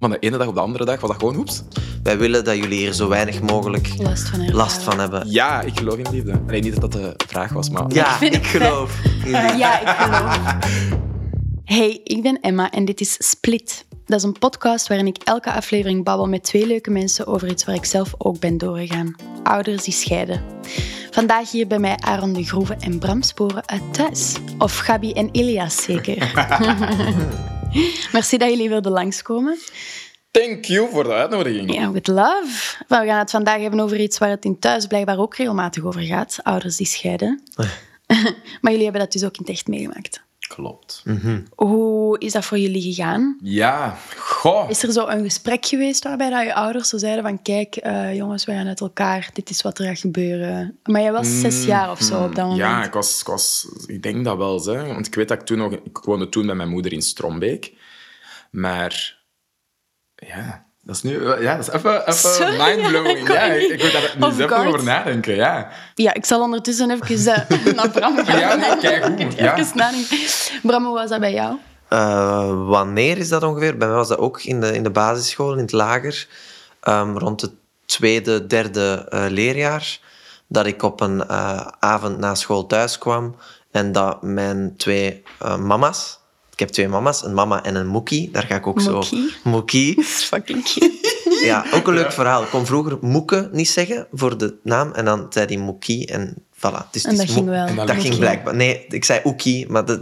Van 0.00 0.10
de 0.10 0.18
ene 0.18 0.38
dag 0.38 0.46
op 0.46 0.54
de 0.54 0.60
andere 0.60 0.84
dag 0.84 1.00
was 1.00 1.10
dat 1.10 1.18
gewoon 1.18 1.34
hoeps. 1.34 1.62
Wij 2.02 2.18
willen 2.18 2.44
dat 2.44 2.56
jullie 2.56 2.78
hier 2.78 2.92
zo 2.92 3.08
weinig 3.08 3.40
mogelijk 3.40 3.88
Last 3.98 4.28
van 4.28 4.38
ervaren. 4.38 4.54
last 4.54 4.82
van 4.82 4.98
hebben. 4.98 5.30
Ja, 5.30 5.60
ik 5.60 5.78
geloof 5.78 5.96
in 5.96 6.06
liefde. 6.10 6.40
Alleen 6.48 6.62
niet 6.62 6.80
dat 6.80 6.92
dat 6.92 6.92
de 6.92 7.14
vraag 7.26 7.52
was, 7.52 7.70
maar... 7.70 7.84
Ja, 7.88 8.16
vind 8.18 8.34
ik 8.34 8.42
het 8.46 8.50
geloof. 8.62 8.98
Ja, 9.56 9.80
ik 9.80 9.88
geloof. 9.88 10.56
Hey, 11.64 12.00
ik 12.04 12.22
ben 12.22 12.40
Emma 12.40 12.70
en 12.70 12.84
dit 12.84 13.00
is 13.00 13.16
Split. 13.18 13.84
Dat 14.06 14.18
is 14.18 14.24
een 14.24 14.38
podcast 14.38 14.88
waarin 14.88 15.06
ik 15.06 15.16
elke 15.24 15.52
aflevering 15.52 16.04
babbel 16.04 16.28
met 16.28 16.42
twee 16.42 16.66
leuke 16.66 16.90
mensen 16.90 17.26
over 17.26 17.48
iets 17.48 17.64
waar 17.64 17.74
ik 17.74 17.84
zelf 17.84 18.14
ook 18.18 18.38
ben 18.38 18.58
doorgegaan. 18.58 19.14
Ouders 19.42 19.84
die 19.84 19.94
scheiden. 19.94 20.42
Vandaag 21.10 21.50
hier 21.50 21.66
bij 21.66 21.78
mij 21.78 21.96
Aaron 21.96 22.32
de 22.32 22.44
Groeve 22.44 22.76
en 22.80 22.98
Bram 22.98 23.22
Sporen 23.22 23.68
uit 23.68 23.94
thuis. 23.94 24.34
Of 24.58 24.76
Gabi 24.78 25.12
en 25.12 25.28
Ilias 25.32 25.82
zeker. 25.82 26.32
Merci 28.12 28.36
dat 28.36 28.48
jullie 28.50 28.68
wilden 28.68 28.92
langskomen. 28.92 29.58
Thank 30.30 30.64
you 30.64 30.90
voor 30.90 31.04
de 31.04 31.12
uitnodiging. 31.12 31.74
Ja, 31.74 31.90
with 31.90 32.06
love. 32.06 32.76
We 32.88 32.94
gaan 32.94 33.18
het 33.18 33.30
vandaag 33.30 33.60
hebben 33.60 33.80
over 33.80 34.00
iets 34.00 34.18
waar 34.18 34.28
het 34.28 34.44
in 34.44 34.58
thuis 34.58 34.86
blijkbaar 34.86 35.18
ook 35.18 35.36
regelmatig 35.36 35.84
over 35.84 36.00
gaat. 36.00 36.38
Ouders 36.42 36.76
die 36.76 36.86
scheiden. 36.86 37.42
maar 38.60 38.70
jullie 38.72 38.82
hebben 38.82 39.00
dat 39.00 39.12
dus 39.12 39.24
ook 39.24 39.36
in 39.36 39.42
het 39.42 39.48
echt 39.48 39.66
meegemaakt. 39.66 40.22
Klopt. 40.54 41.02
Hoe 41.54 42.18
is 42.18 42.32
dat 42.32 42.44
voor 42.44 42.58
jullie 42.58 42.82
gegaan? 42.82 43.38
Ja, 43.42 43.96
goh. 44.16 44.70
Is 44.70 44.82
er 44.82 44.92
zo 44.92 45.06
een 45.06 45.22
gesprek 45.22 45.66
geweest 45.66 46.04
waarbij 46.04 46.30
dat 46.30 46.42
je 46.42 46.54
ouders 46.54 46.88
zo 46.88 46.98
zeiden 46.98 47.24
van 47.24 47.42
kijk, 47.42 47.76
eh, 47.76 48.14
jongens, 48.14 48.44
we 48.44 48.52
gaan 48.52 48.66
uit 48.66 48.80
elkaar, 48.80 49.30
dit 49.32 49.50
is 49.50 49.62
wat 49.62 49.78
er 49.78 49.84
gaat 49.84 49.98
gebeuren. 49.98 50.78
Maar 50.84 51.00
jij 51.00 51.12
was 51.12 51.40
zes 51.40 51.64
jaar 51.64 51.90
of 51.90 52.00
zo 52.00 52.24
op 52.24 52.34
dat 52.34 52.44
moment. 52.44 52.60
Ja, 52.60 52.84
ik, 52.84 52.92
was, 52.92 53.20
ik, 53.20 53.26
was, 53.26 53.68
ik 53.86 54.02
denk 54.02 54.24
dat 54.24 54.36
wel. 54.36 54.64
Hè. 54.64 54.86
Want 54.86 55.06
ik 55.06 55.14
weet 55.14 55.28
dat 55.28 55.40
ik 55.40 55.46
toen 55.46 55.58
nog... 55.58 55.72
Ik 55.72 55.98
woonde 55.98 56.28
toen 56.28 56.46
bij 56.46 56.54
mijn 56.54 56.68
moeder 56.68 56.92
in 56.92 57.02
Strombeek. 57.02 57.74
Maar... 58.50 59.18
Ja, 60.14 60.69
dat 60.90 61.04
is 61.04 61.10
nu... 61.10 61.42
Ja, 61.42 61.56
dat 61.56 61.68
is 61.68 61.74
even, 61.74 62.08
even 62.08 62.56
mindblowing. 62.56 63.28
ja, 63.28 63.44
Ja, 63.44 63.52
ik 63.52 63.70
ik, 63.70 63.82
moet 63.82 63.92
daar 63.92 64.14
niet 64.16 64.32
even 64.32 64.46
course. 64.46 64.66
over 64.68 64.84
nadenken. 64.84 65.34
Ja, 65.34 65.68
Ja, 65.94 66.14
ik 66.14 66.24
zal 66.24 66.40
ondertussen 66.40 66.90
even 66.90 67.34
eh, 67.34 67.74
naar 67.74 67.90
Bram 67.90 68.24
gaan. 68.24 68.38
Ja, 68.38 68.54
nee, 68.54 68.78
kijk 68.90 69.04
goed, 69.04 69.34
ja. 69.34 69.56
Even 69.58 69.76
nadenken. 69.76 70.18
Bram, 70.62 70.84
hoe 70.84 70.94
was 70.94 71.08
dat 71.10 71.20
bij 71.20 71.32
jou? 71.32 71.56
Eh, 71.88 72.66
wanneer 72.66 73.18
is 73.18 73.28
dat 73.28 73.42
ongeveer? 73.42 73.76
Bij 73.76 73.88
mij 73.88 73.96
was 73.96 74.08
dat 74.08 74.18
ook 74.18 74.42
in 74.42 74.60
de, 74.60 74.74
in 74.74 74.82
de 74.82 74.90
basisschool, 74.90 75.52
in 75.52 75.58
het 75.58 75.72
lager. 75.72 76.26
Ehm, 76.80 77.16
rond 77.16 77.40
het 77.40 77.52
tweede, 77.84 78.46
derde 78.46 79.06
eh, 79.08 79.24
leerjaar. 79.28 79.98
Dat 80.46 80.66
ik 80.66 80.82
op 80.82 81.00
een 81.00 81.26
eh, 81.26 81.66
avond 81.78 82.18
na 82.18 82.34
school 82.34 82.66
thuis 82.66 82.98
kwam. 82.98 83.36
En 83.70 83.92
dat 83.92 84.22
mijn 84.22 84.74
twee 84.76 85.22
eh, 85.38 85.56
mama's... 85.56 86.19
Ik 86.60 86.66
heb 86.66 86.74
twee 86.74 86.88
mama's, 86.88 87.24
een 87.24 87.34
mama 87.34 87.62
en 87.62 87.74
een 87.74 87.86
moekie. 87.86 88.30
Daar 88.30 88.42
ga 88.42 88.54
ik 88.54 88.66
ook 88.66 88.82
Moekie? 88.82 89.30
zo... 89.42 89.50
Moekie. 89.50 89.94
Dat 89.96 90.04
is 90.04 90.24
fucking. 90.24 90.66
Ja, 91.42 91.64
ook 91.74 91.86
een 91.86 91.94
leuk 91.94 92.12
verhaal. 92.12 92.42
Ik 92.42 92.48
kon 92.48 92.66
vroeger 92.66 92.98
Moeke 93.00 93.48
niet 93.52 93.68
zeggen 93.68 94.06
voor 94.12 94.38
de 94.38 94.54
naam. 94.62 94.92
En 94.92 95.04
dan 95.04 95.26
zei 95.30 95.46
hij 95.46 95.56
Moekie 95.56 96.06
en 96.06 96.34
voilà. 96.54 96.90
Dus 96.90 97.02
het 97.02 97.04
En 97.04 97.10
is 97.12 97.18
dat 97.18 97.30
ging 97.30 97.48
wel. 97.48 97.66
En 97.66 97.76
dat 97.76 97.90
ging 97.90 98.18
blijkbaar... 98.18 98.56
Nee, 98.56 98.86
ik 98.88 99.04
zei 99.04 99.20
Oekie, 99.24 99.70
maar... 99.70 99.84
De, 99.84 99.98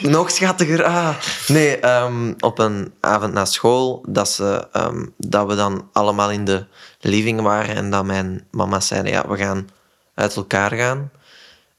nog 0.00 0.30
schattiger. 0.30 0.84
Ah. 0.84 1.16
Nee, 1.48 1.78
ehm, 1.78 2.34
op 2.38 2.58
een 2.58 2.92
avond 3.00 3.32
na 3.32 3.44
school, 3.44 4.04
dat, 4.08 4.30
ze, 4.30 4.68
ehm, 4.72 5.06
dat 5.16 5.46
we 5.46 5.54
dan 5.54 5.88
allemaal 5.92 6.30
in 6.30 6.44
de 6.44 6.64
living 7.00 7.40
waren 7.40 7.74
en 7.74 7.90
dat 7.90 8.04
mijn 8.04 8.46
mama 8.50 8.80
zei, 8.80 9.08
ja, 9.08 9.28
we 9.28 9.36
gaan 9.36 9.68
uit 10.14 10.36
elkaar 10.36 10.72
gaan. 10.72 11.10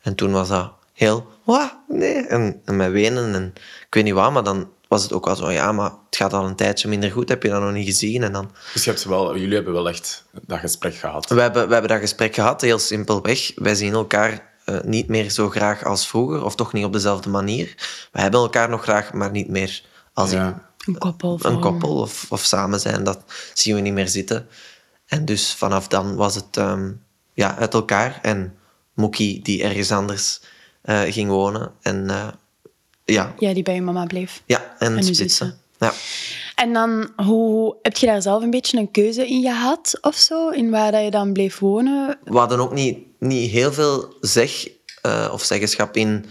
En 0.01 0.15
toen 0.15 0.31
was 0.31 0.47
dat 0.47 0.71
heel, 0.99 1.27
wat? 1.43 1.77
Nee. 1.87 2.25
En, 2.25 2.61
en 2.65 2.75
met 2.75 2.91
wenen 2.91 3.33
en 3.33 3.53
ik 3.87 3.93
weet 3.93 4.03
niet 4.03 4.13
wat, 4.13 4.31
maar 4.31 4.43
dan 4.43 4.69
was 4.87 5.03
het 5.03 5.13
ook 5.13 5.25
wel 5.25 5.35
zo, 5.35 5.51
ja, 5.51 5.71
maar 5.71 5.91
het 6.05 6.15
gaat 6.15 6.33
al 6.33 6.45
een 6.45 6.55
tijdje 6.55 6.87
minder 6.87 7.11
goed, 7.11 7.29
heb 7.29 7.43
je 7.43 7.49
dat 7.49 7.61
nog 7.61 7.71
niet 7.71 7.85
gezien? 7.85 8.23
En 8.23 8.31
dan, 8.31 8.51
dus 8.73 8.83
je 8.83 8.89
hebt 8.89 9.03
wel, 9.03 9.37
jullie 9.37 9.55
hebben 9.55 9.73
wel 9.73 9.89
echt 9.89 10.25
dat 10.45 10.59
gesprek 10.59 10.95
gehad. 10.95 11.29
we, 11.29 11.41
hebben, 11.41 11.67
we 11.67 11.73
hebben 11.73 11.91
dat 11.91 11.99
gesprek 11.99 12.33
gehad, 12.33 12.61
heel 12.61 12.79
simpelweg. 12.79 13.51
Wij 13.55 13.75
zien 13.75 13.93
elkaar 13.93 14.53
eh, 14.65 14.81
niet 14.81 15.07
meer 15.07 15.29
zo 15.29 15.49
graag 15.49 15.83
als 15.83 16.07
vroeger, 16.07 16.43
of 16.43 16.55
toch 16.55 16.73
niet 16.73 16.85
op 16.85 16.93
dezelfde 16.93 17.29
manier. 17.29 17.75
We 18.11 18.21
hebben 18.21 18.39
elkaar 18.39 18.69
nog 18.69 18.83
graag, 18.83 19.13
maar 19.13 19.31
niet 19.31 19.49
meer 19.49 19.83
als 20.13 20.31
in. 20.31 20.55
Een 20.85 20.97
koppel. 20.97 21.39
een 21.41 21.59
koppel 21.59 21.97
of, 21.97 22.25
of 22.29 22.43
samen 22.43 22.79
zijn, 22.79 23.03
dat 23.03 23.23
zien 23.53 23.75
we 23.75 23.81
niet 23.81 23.93
meer 23.93 24.07
zitten. 24.07 24.47
En 25.05 25.25
dus 25.25 25.53
vanaf 25.53 25.87
dan 25.87 26.15
was 26.15 26.35
het 26.35 26.57
ehm, 26.57 26.91
ja, 27.33 27.57
uit 27.57 27.73
elkaar. 27.73 28.19
En 28.21 28.53
Mookie 28.93 29.41
die 29.41 29.63
ergens 29.63 29.91
anders 29.91 30.41
eh, 30.89 31.01
ging 31.01 31.29
wonen. 31.29 31.71
En 31.81 32.09
eh, 32.09 32.27
ja, 33.05 33.33
Ja, 33.39 33.53
die 33.53 33.63
bij 33.63 33.75
je 33.75 33.81
mama 33.81 34.05
bleef. 34.05 34.41
ja, 34.45 34.75
en, 34.79 34.91
splitsen. 34.91 35.15
zussen. 35.15 35.59
Ja. 35.79 35.93
En 36.55 36.73
dan, 36.73 37.11
hoe, 37.15 37.75
heb 37.81 37.97
je 37.97 38.05
daar 38.05 38.21
zelf 38.21 38.43
een 38.43 38.49
beetje 38.49 38.77
een 38.77 38.91
keuze 38.91 39.27
in 39.27 39.41
gehad 39.41 39.97
of 40.01 40.15
zo? 40.15 40.49
In 40.49 40.69
waar 40.69 40.91
dat 40.91 41.03
je 41.03 41.11
dan 41.11 41.33
bleef 41.33 41.59
wonen? 41.59 42.19
We 42.23 42.37
hadden 42.37 42.59
ook 42.59 42.73
niet, 42.73 42.97
niet 43.19 43.51
heel 43.51 43.73
veel 43.73 44.13
zeg 44.21 44.67
eh, 45.01 45.29
of 45.31 45.43
zeggenschap 45.43 45.95
in 45.95 46.25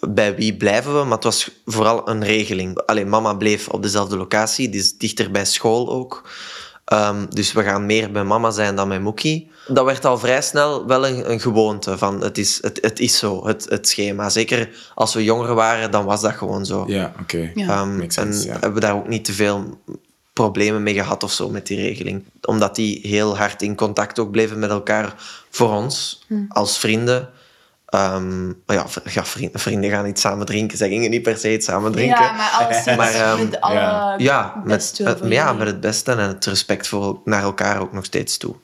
bij 0.00 0.36
wie 0.36 0.56
blijven 0.56 0.98
we, 0.98 1.04
maar 1.04 1.14
het 1.14 1.24
was 1.24 1.50
vooral 1.64 2.08
een 2.08 2.24
regeling. 2.24 2.78
Alleen 2.86 3.08
mama 3.08 3.34
bleef 3.34 3.68
op 3.68 3.82
dezelfde 3.82 4.16
locatie, 4.16 4.68
die 4.68 4.80
is 4.80 4.98
dichter 4.98 5.30
bij 5.30 5.44
school 5.44 5.90
ook. 5.90 6.30
Ehm, 6.88 7.26
dus 7.28 7.52
we 7.52 7.62
gaan 7.62 7.86
meer 7.86 8.10
bij 8.12 8.24
mama 8.24 8.50
zijn 8.50 8.76
dan 8.76 8.88
bij 8.88 9.00
Mookie. 9.00 9.50
Dat 9.66 9.84
werd 9.84 10.04
al 10.04 10.18
vrij 10.18 10.42
snel 10.42 10.86
wel 10.86 11.06
een, 11.06 11.30
een 11.30 11.40
gewoonte 11.40 11.98
van 11.98 12.20
het 12.22 12.38
is, 12.38 12.58
het, 12.62 12.78
het 12.80 13.00
is 13.00 13.18
zo, 13.18 13.46
het, 13.46 13.66
het 13.68 13.88
schema. 13.88 14.30
Zeker 14.30 14.68
als 14.94 15.14
we 15.14 15.24
jonger 15.24 15.54
waren, 15.54 15.90
dan 15.90 16.04
was 16.04 16.20
dat 16.20 16.32
gewoon 16.32 16.66
zo. 16.66 16.84
Ja, 16.86 17.12
oké. 17.20 17.50
Ja. 17.54 17.68
Ehm, 17.68 17.96
Makes 17.96 18.14
sense, 18.14 18.40
en 18.40 18.46
ja. 18.46 18.52
hebben 18.52 18.74
we 18.74 18.80
daar 18.80 18.94
ook 18.94 19.08
niet 19.08 19.24
te 19.24 19.32
veel 19.32 19.78
problemen 20.32 20.82
mee 20.82 20.94
gehad 20.94 21.22
of 21.22 21.32
zo 21.32 21.50
met 21.50 21.66
die 21.66 21.80
regeling. 21.80 22.24
Omdat 22.42 22.74
die 22.74 23.00
heel 23.02 23.36
hard 23.36 23.62
in 23.62 23.74
contact 23.76 24.18
ook 24.18 24.30
bleven 24.30 24.58
met 24.58 24.70
elkaar 24.70 25.14
voor 25.50 25.72
ons, 25.72 26.24
Hm. 26.26 26.34
als 26.48 26.78
vrienden. 26.78 27.28
Ehm, 27.88 28.46
maar 28.46 28.76
ja, 28.76 28.84
ja, 29.04 29.24
vrienden, 29.24 29.60
vrienden 29.60 29.90
gaan 29.90 30.04
niet 30.04 30.18
samen 30.18 30.46
drinken. 30.46 30.78
Ze 30.78 30.88
gingen 30.88 31.10
niet 31.10 31.22
per 31.22 31.36
se 31.36 31.52
iets 31.52 31.66
samen 31.66 31.92
drinken. 31.92 32.24
Ja, 32.24 32.32
maar 32.32 32.50
alles 32.50 32.84
Maar, 32.96 33.14
ehm, 33.14 33.44
met 33.44 33.60
alle 33.60 33.74
ja. 33.74 34.14
Ja, 34.18 34.62
met, 34.64 35.00
ja, 35.22 35.52
met 35.52 35.66
het 35.66 35.80
beste 35.80 36.12
en 36.12 36.18
het 36.18 36.44
respect 36.44 36.88
voor, 36.88 37.20
naar 37.24 37.42
elkaar 37.42 37.80
ook 37.80 37.92
nog 37.92 38.04
steeds 38.04 38.36
toe. 38.36 38.54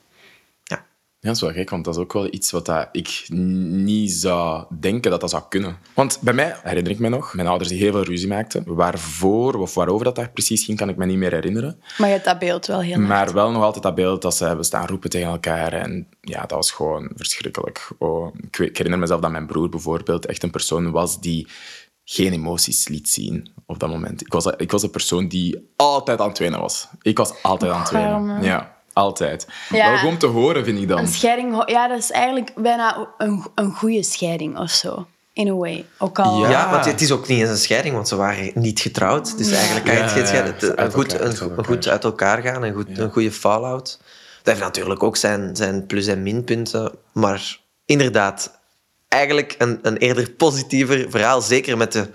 Ja, 1.25 1.31
dat 1.31 1.41
is 1.41 1.47
wel 1.47 1.57
gek, 1.59 1.69
want 1.69 1.85
dat 1.85 1.95
is 1.95 2.01
ook 2.01 2.13
wel 2.13 2.33
iets 2.33 2.51
wat 2.51 2.65
dat 2.65 2.89
ik 2.91 3.25
niet 3.29 4.11
zou 4.11 4.65
denken 4.79 5.11
dat 5.11 5.21
dat 5.21 5.29
zou 5.29 5.43
kunnen. 5.49 5.77
Want 5.93 6.17
bij 6.21 6.33
mij, 6.33 6.55
herinner 6.63 6.91
ik 6.91 6.99
me 6.99 7.09
nog, 7.09 7.33
mijn 7.33 7.47
ouders 7.47 7.69
die 7.69 7.79
heel 7.79 7.91
veel 7.91 8.03
ruzie 8.03 8.27
maakten. 8.27 8.63
Waarvoor 8.65 9.55
of 9.55 9.73
waarover 9.73 10.05
dat, 10.05 10.15
dat 10.15 10.33
precies 10.33 10.65
ging, 10.65 10.77
kan 10.77 10.89
ik 10.89 10.95
me 10.95 11.05
niet 11.05 11.17
meer 11.17 11.31
herinneren. 11.31 11.81
Maar 11.97 12.07
je 12.07 12.13
hebt 12.13 12.25
dat 12.25 12.39
beeld 12.39 12.65
wel 12.65 12.81
heel 12.81 12.99
Maar 12.99 13.17
hard. 13.17 13.31
wel 13.31 13.51
nog 13.51 13.63
altijd 13.63 13.83
dat 13.83 13.95
beeld 13.95 14.21
dat 14.21 14.35
ze 14.35 14.45
hebben 14.45 14.65
staan 14.65 14.87
roepen 14.87 15.09
tegen 15.09 15.29
elkaar. 15.29 15.73
En 15.73 16.07
ja, 16.21 16.41
dat 16.41 16.51
was 16.51 16.71
gewoon 16.71 17.11
verschrikkelijk. 17.15 17.89
Oh, 17.97 18.35
ik, 18.41 18.57
ik 18.57 18.77
herinner 18.77 18.99
mezelf 18.99 19.21
dat 19.21 19.31
mijn 19.31 19.47
broer 19.47 19.69
bijvoorbeeld 19.69 20.25
echt 20.25 20.43
een 20.43 20.51
persoon 20.51 20.91
was 20.91 21.21
die 21.21 21.47
geen 22.03 22.33
emoties 22.33 22.87
liet 22.87 23.09
zien 23.09 23.51
op 23.65 23.79
dat 23.79 23.89
moment. 23.89 24.21
Ik 24.21 24.33
was, 24.33 24.45
ik 24.45 24.71
was 24.71 24.83
een 24.83 24.89
persoon 24.89 25.27
die 25.27 25.71
altijd 25.75 26.19
aan 26.19 26.27
het 26.29 26.37
wenen 26.39 26.59
was. 26.59 26.87
Ik 27.01 27.17
was 27.17 27.43
altijd 27.43 27.71
aan 27.71 27.79
het 27.81 27.91
wenen. 27.91 28.43
Ja, 28.43 28.74
altijd. 28.95 29.47
Ja. 29.69 29.89
Wel 29.89 29.97
gewoon 29.97 30.17
te 30.17 30.25
horen, 30.25 30.65
vind 30.65 30.79
ik 30.79 30.87
dan. 30.87 30.97
Een 30.99 31.07
scheiding, 31.07 31.63
ja, 31.69 31.87
dat 31.87 31.97
is 31.97 32.11
eigenlijk 32.11 32.51
bijna 32.55 33.07
een, 33.17 33.45
een 33.55 33.71
goede 33.73 34.03
scheiding 34.03 34.57
of 34.59 34.69
zo. 34.69 35.07
In 35.33 35.47
a 35.47 35.53
way. 35.53 35.85
Ook 35.97 36.19
al... 36.19 36.39
Ja. 36.41 36.49
Ja, 36.49 36.69
want 36.71 36.85
het 36.85 37.01
is 37.01 37.11
ook 37.11 37.27
niet 37.27 37.39
eens 37.39 37.49
een 37.49 37.57
scheiding, 37.57 37.95
want 37.95 38.07
ze 38.07 38.15
waren 38.15 38.51
niet 38.53 38.79
getrouwd. 38.79 39.37
Dus 39.37 39.51
eigenlijk 39.51 39.85
kan 39.85 39.95
je 39.95 40.01
het 40.01 40.29
geen 40.29 40.43
Het- 40.43 40.77
een, 40.77 40.91
goed, 40.91 41.13
elkaar, 41.13 41.21
een, 41.21 41.27
uit 41.27 41.39
een 41.39 41.49
elkaar. 41.49 41.65
goed 41.65 41.87
uit 41.87 42.03
elkaar 42.03 42.41
gaan, 42.41 42.63
een, 42.63 42.73
goed, 42.73 42.97
een 42.97 43.11
goede 43.11 43.31
fallout. 43.31 43.99
Dat 44.43 44.53
heeft 44.53 44.59
natuurlijk 44.59 45.03
ook 45.03 45.17
zijn, 45.17 45.55
zijn 45.55 45.85
plus- 45.85 46.07
en 46.07 46.23
minpunten. 46.23 46.91
Maar 47.11 47.59
inderdaad, 47.85 48.59
eigenlijk 49.07 49.55
een, 49.57 49.79
een 49.81 49.97
eerder 49.97 50.31
positiever 50.31 51.05
verhaal. 51.09 51.41
Zeker 51.41 51.77
met, 51.77 51.91
de, 51.91 52.09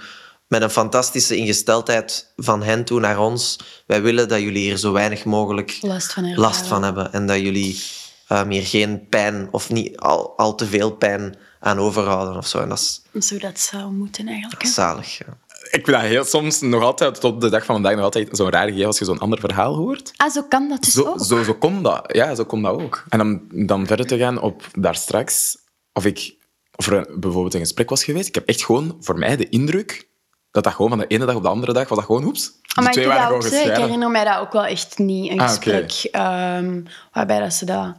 met 0.51 0.63
een 0.63 0.71
fantastische 0.71 1.37
ingesteldheid 1.37 2.33
van 2.37 2.63
hen 2.63 2.85
toe 2.85 3.01
naar 3.01 3.19
ons. 3.19 3.59
Wij 3.87 4.03
willen 4.03 4.29
dat 4.29 4.41
jullie 4.41 4.63
hier 4.63 4.77
zo 4.77 4.93
weinig 4.93 5.25
mogelijk 5.25 5.79
Last 5.81 6.13
van 6.13 6.23
ervaren. 6.25 6.43
last 6.43 6.67
van 6.67 6.83
hebben. 6.83 7.13
En 7.13 7.27
dat 7.27 7.41
jullie 7.41 7.81
ehm, 8.29 8.49
hier 8.51 8.67
geen 8.67 9.07
pijn, 9.09 9.49
of 9.51 9.71
niet 9.71 9.97
al, 9.99 10.37
al 10.37 10.55
te 10.55 10.67
veel 10.67 10.91
pijn 10.91 11.37
aan 11.61 11.79
overhouden 11.79 12.37
of 12.37 12.47
zo. 12.47 12.59
En 12.59 12.69
dat 12.69 12.79
is, 13.13 13.27
Zo 13.29 13.39
dat 13.39 13.59
zou 13.61 13.93
moeten 13.93 14.29
eigenlijk. 14.29 14.67
zalig. 14.67 15.19
Ja. 15.19 15.27
Ik 15.71 15.85
vind 15.85 15.87
dat 15.87 16.01
heel 16.01 16.25
soms 16.25 16.61
nog 16.61 16.83
altijd, 16.83 17.21
tot 17.21 17.41
de 17.41 17.49
dag 17.51 17.65
van 17.65 17.75
vandaag, 17.75 17.95
nog 17.95 18.05
altijd 18.05 18.29
zo'n 18.33 18.51
raar 18.51 18.67
gegeven 18.67 18.87
als 18.87 18.99
je 18.99 19.05
zo'n 19.05 19.19
ander 19.19 19.41
verhaal 19.41 19.75
hoort. 19.77 20.13
Ah, 20.17 20.31
zo 20.33 20.43
kan 20.43 20.69
dat 20.69 20.83
dus 20.83 20.93
Zo, 20.93 21.03
ook. 21.05 21.25
zo, 21.25 21.43
zo 21.43 21.55
komt 21.55 21.85
dat. 21.85 22.05
Ja, 22.13 22.35
zo 22.35 22.45
komt 22.45 22.65
dat 22.65 22.81
ook. 22.81 23.05
En 23.09 23.19
dan, 23.19 23.41
dan 23.67 23.87
verder 23.87 24.07
te 24.07 24.19
gaan 24.19 24.41
op 24.41 24.63
daar 24.79 24.97
straks, 24.97 25.57
of 25.93 26.05
ik 26.05 26.39
of 26.77 26.87
er 26.87 27.07
bijvoorbeeld 27.19 27.55
een 27.55 27.61
gesprek 27.61 27.91
was 27.91 28.05
geweest. 28.05 28.29
Ik 28.29 28.35
heb 28.35 28.47
echt 28.49 28.65
gewoon 28.65 28.97
voor 29.01 29.19
mij 29.19 29.37
de 29.37 29.49
indruk 29.49 30.09
dat 30.51 30.65
dat 30.65 30.73
gewoon 30.73 30.91
van 30.91 30.99
de 30.99 31.07
ene 31.07 31.27
dag 31.27 31.35
op 31.35 31.43
de 31.43 31.49
andere 31.49 31.73
dag 31.73 31.89
was 31.89 31.99
dat 31.99 32.07
gewoon 32.07 32.23
hoeps. 32.23 32.47
De 32.47 32.59
Ah, 32.75 32.85
maar 32.85 32.93
twee 32.93 33.05
ik, 33.05 33.13
dat 33.13 33.31
ook, 33.31 33.45
ik 33.45 33.77
herinner 33.77 34.11
mij 34.11 34.25
dat 34.25 34.39
ook 34.39 34.53
wel 34.53 34.65
echt 34.67 34.99
niet. 34.99 35.31
Een 35.31 35.41
Ah, 35.41 35.49
gesprek 35.49 35.93
ehm, 36.11 36.83
waarbij 37.13 37.39
dat 37.41 37.53
ze 37.55 37.65
dat 37.65 37.95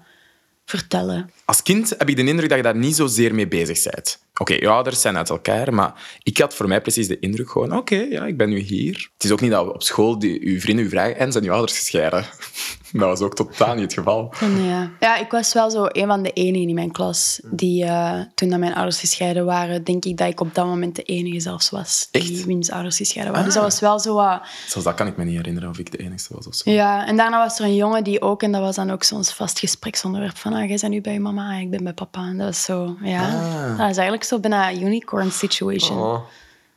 vertellen. 0.65 1.31
Als 1.45 1.63
kind 1.63 1.89
heb 1.89 2.09
ik 2.09 2.15
de 2.15 2.23
indruk 2.23 2.49
dat 2.49 2.57
je 2.57 2.63
daar 2.63 2.75
niet 2.75 2.95
zozeer 2.95 3.35
mee 3.35 3.47
bezig 3.47 3.83
bent. 3.83 4.19
Oké, 4.39 4.53
je 4.53 4.69
ouders 4.69 5.01
zijn 5.01 5.17
uit 5.17 5.29
elkaar, 5.29 5.73
maar 5.73 6.19
ik 6.23 6.37
had 6.37 6.55
voor 6.55 6.67
mij 6.67 6.81
precies 6.81 7.07
de 7.07 7.19
indruk 7.19 7.49
gewoon, 7.49 7.77
oké, 7.77 7.95
ja, 7.95 8.25
ik 8.25 8.37
ben 8.37 8.49
nu 8.49 8.57
hier. 8.57 9.09
Het 9.13 9.23
is 9.23 9.31
ook 9.31 9.41
niet 9.41 9.51
dat 9.51 9.73
op 9.73 9.83
school 9.83 10.19
die, 10.19 10.45
uw 10.47 10.59
vrienden 10.59 10.85
u 10.85 10.89
vragen, 10.89 11.17
en 11.17 11.31
zijn 11.31 11.43
uw 11.43 11.51
ouders 11.51 11.77
gescheiden? 11.77 12.25
dat 12.91 13.07
was 13.07 13.19
ook 13.21 13.35
totaal 13.35 13.73
niet 13.73 13.83
het 13.83 13.93
geval. 13.93 14.33
Ja. 14.39 14.91
ja, 14.99 15.17
ik 15.17 15.31
was 15.31 15.53
wel 15.53 15.69
zo 15.69 15.85
een 15.87 16.07
van 16.07 16.23
de 16.23 16.31
enigen 16.31 16.69
in 16.69 16.75
mijn 16.75 16.91
klas 16.91 17.41
die, 17.51 17.83
uh, 17.83 18.19
toen 18.35 18.49
dat 18.49 18.59
mijn 18.59 18.73
ouders 18.73 18.99
gescheiden 18.99 19.45
waren, 19.45 19.83
denk 19.83 20.05
ik 20.05 20.17
dat 20.17 20.27
ik 20.27 20.39
op 20.39 20.55
dat 20.55 20.65
moment 20.65 20.95
de 20.95 21.03
enige 21.03 21.39
zelfs 21.39 21.69
was 21.69 22.07
die 22.11 22.21
Echt? 22.21 22.45
wiens 22.45 22.71
ouders 22.71 22.97
gescheiden 22.97 23.33
waren. 23.33 23.47
Ah. 23.47 23.53
Dus 23.53 23.61
dat 23.61 23.71
was 23.71 23.81
wel 23.81 23.99
zo 23.99 24.13
wat... 24.13 24.41
Zelfs 24.67 24.87
dat 24.87 24.95
kan 24.95 25.07
ik 25.07 25.17
me 25.17 25.23
niet 25.23 25.35
herinneren 25.35 25.69
of 25.69 25.79
ik 25.79 25.91
de 25.91 25.97
enigste 25.97 26.33
was 26.33 26.47
of 26.47 26.55
zo. 26.55 26.71
Ja, 26.71 27.07
en 27.07 27.17
daarna 27.17 27.37
was 27.37 27.59
er 27.59 27.65
een 27.65 27.75
jongen 27.75 28.03
die 28.03 28.21
ook, 28.21 28.43
en 28.43 28.51
dat 28.51 28.61
was 28.61 28.75
dan 28.75 28.91
ook 28.91 29.03
zo'n 29.03 29.23
vast 29.23 29.59
gespreksonderwerp 29.59 30.37
van, 30.37 30.53
ah, 30.53 30.67
jij 30.67 30.77
bent 30.81 30.93
nu 30.93 31.01
bij 31.01 31.13
je 31.13 31.19
mama, 31.19 31.55
ah, 31.55 31.61
ik 31.61 31.69
ben 31.69 31.83
bij 31.83 31.93
papa. 31.93 32.27
En 32.27 32.37
dat 32.37 32.47
was 32.47 32.63
zo, 32.63 32.97
ja. 33.01 33.21
Ah. 33.21 33.77
Dat 33.77 33.89
is 33.89 33.97
eigenlijk 33.97 34.20
zo 34.23 34.39
bijna 34.39 34.69
een 34.71 34.81
unicorn 34.83 35.31
situation. 35.31 35.99
Oh. 35.99 36.21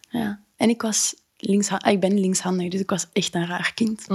Ja. 0.08 0.38
En 0.56 0.68
ik 0.68 0.82
was 0.82 1.14
linkshandig, 1.36 1.92
ik 1.92 2.00
ben 2.00 2.20
linkshandig, 2.20 2.70
dus 2.70 2.80
ik 2.80 2.90
was 2.90 3.06
echt 3.12 3.34
een 3.34 3.46
raar 3.46 3.72
kind. 3.74 4.06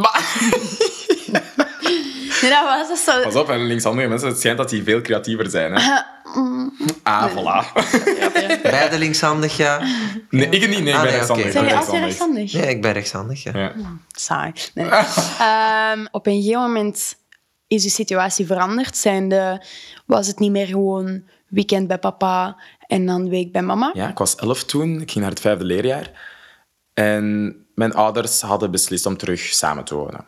Nee, 2.41 2.51
dat 2.55 2.63
was 2.63 2.87
dus 2.87 3.03
zo... 3.03 3.21
Pas 3.21 3.35
op, 3.35 3.49
en 3.49 3.65
linkshandige 3.65 4.07
mensen, 4.07 4.27
het 4.27 4.39
schijnt 4.39 4.57
dat 4.57 4.69
die 4.69 4.83
veel 4.83 5.01
creatiever 5.01 5.49
zijn. 5.49 5.73
Hè? 5.75 6.01
Ah, 7.03 7.31
voilà. 7.31 7.71
Beide 8.61 8.97
linkshandig, 8.97 9.57
ja. 9.57 9.81
Nee, 10.29 10.49
ik 10.49 10.69
niet. 10.69 10.79
Nee, 10.83 10.87
ik 10.87 10.93
Ah, 10.93 11.01
ben 11.01 11.09
nee, 11.09 11.11
rechtshandig. 11.11 11.51
Zijn 11.51 11.65
je 11.65 11.75
altijd 11.75 12.03
rechtshandig. 12.03 12.51
Ja, 12.51 12.63
ik 12.63 12.81
ben 12.81 12.91
rechtshandig, 12.91 13.43
ja. 13.43 13.51
Ja. 13.57 13.73
Saai. 14.11 14.51
Nee. 14.73 14.85
Ehm, 15.39 16.05
op 16.11 16.27
een 16.27 16.41
gegeven 16.41 16.61
moment 16.61 17.15
is 17.67 17.83
de 17.83 17.89
situatie 17.89 18.45
veranderd. 18.45 18.97
Zijnde, 18.97 19.63
was 20.05 20.27
het 20.27 20.39
niet 20.39 20.51
meer 20.51 20.67
gewoon 20.67 21.23
weekend 21.47 21.87
bij 21.87 21.97
papa 21.97 22.57
en 22.89 23.05
dan 23.05 23.29
week 23.29 23.51
bij 23.51 23.61
mama. 23.61 23.91
Ja, 23.93 24.09
ik 24.09 24.17
was 24.17 24.35
elf 24.35 24.63
toen. 24.63 25.01
Ik 25.01 25.11
ging 25.11 25.23
naar 25.23 25.33
het 25.33 25.41
vijfde 25.41 25.63
leerjaar. 25.63 26.11
En 26.93 27.55
mijn 27.75 27.93
ouders 27.93 28.41
hadden 28.41 28.71
beslist 28.71 29.05
om 29.05 29.17
terug 29.17 29.39
samen 29.41 29.83
te 29.83 29.95
wonen. 29.95 30.25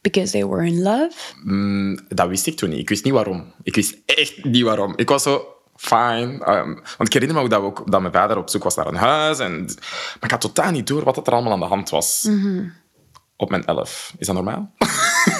Because 0.00 0.32
they 0.32 0.46
were 0.46 0.66
in 0.66 0.82
love. 0.82 1.16
Mm, 1.42 1.98
dat 2.08 2.28
wist 2.28 2.46
ik 2.46 2.56
toen 2.56 2.68
niet. 2.68 2.78
Ik 2.78 2.88
wist 2.88 3.04
niet 3.04 3.12
waarom. 3.12 3.52
Ik 3.62 3.74
wist 3.74 3.96
echt 4.06 4.44
niet 4.44 4.62
waarom. 4.62 4.92
Ik 4.96 5.08
was 5.08 5.22
zo, 5.22 5.46
fine. 5.76 6.44
Ehm, 6.44 6.74
want 6.74 7.06
ik 7.06 7.12
herinner 7.12 7.36
me 7.36 7.42
ook 7.42 7.50
dat, 7.50 7.60
we 7.60 7.66
ook 7.66 7.90
dat 7.90 8.00
mijn 8.00 8.12
vader 8.12 8.36
op 8.36 8.50
zoek 8.50 8.62
was 8.62 8.76
naar 8.76 8.86
een 8.86 8.94
huis. 8.94 9.38
En, 9.38 9.64
maar 9.64 10.18
ik 10.20 10.30
had 10.30 10.40
totaal 10.40 10.70
niet 10.70 10.86
door 10.86 11.04
wat 11.04 11.26
er 11.26 11.32
allemaal 11.32 11.52
aan 11.52 11.60
de 11.60 11.66
hand 11.66 11.90
was. 11.90 12.22
Mhm. 12.28 12.68
Op 13.36 13.50
mijn 13.50 13.64
elf. 13.64 14.14
Is 14.18 14.26
dat 14.26 14.34
normaal? 14.36 14.74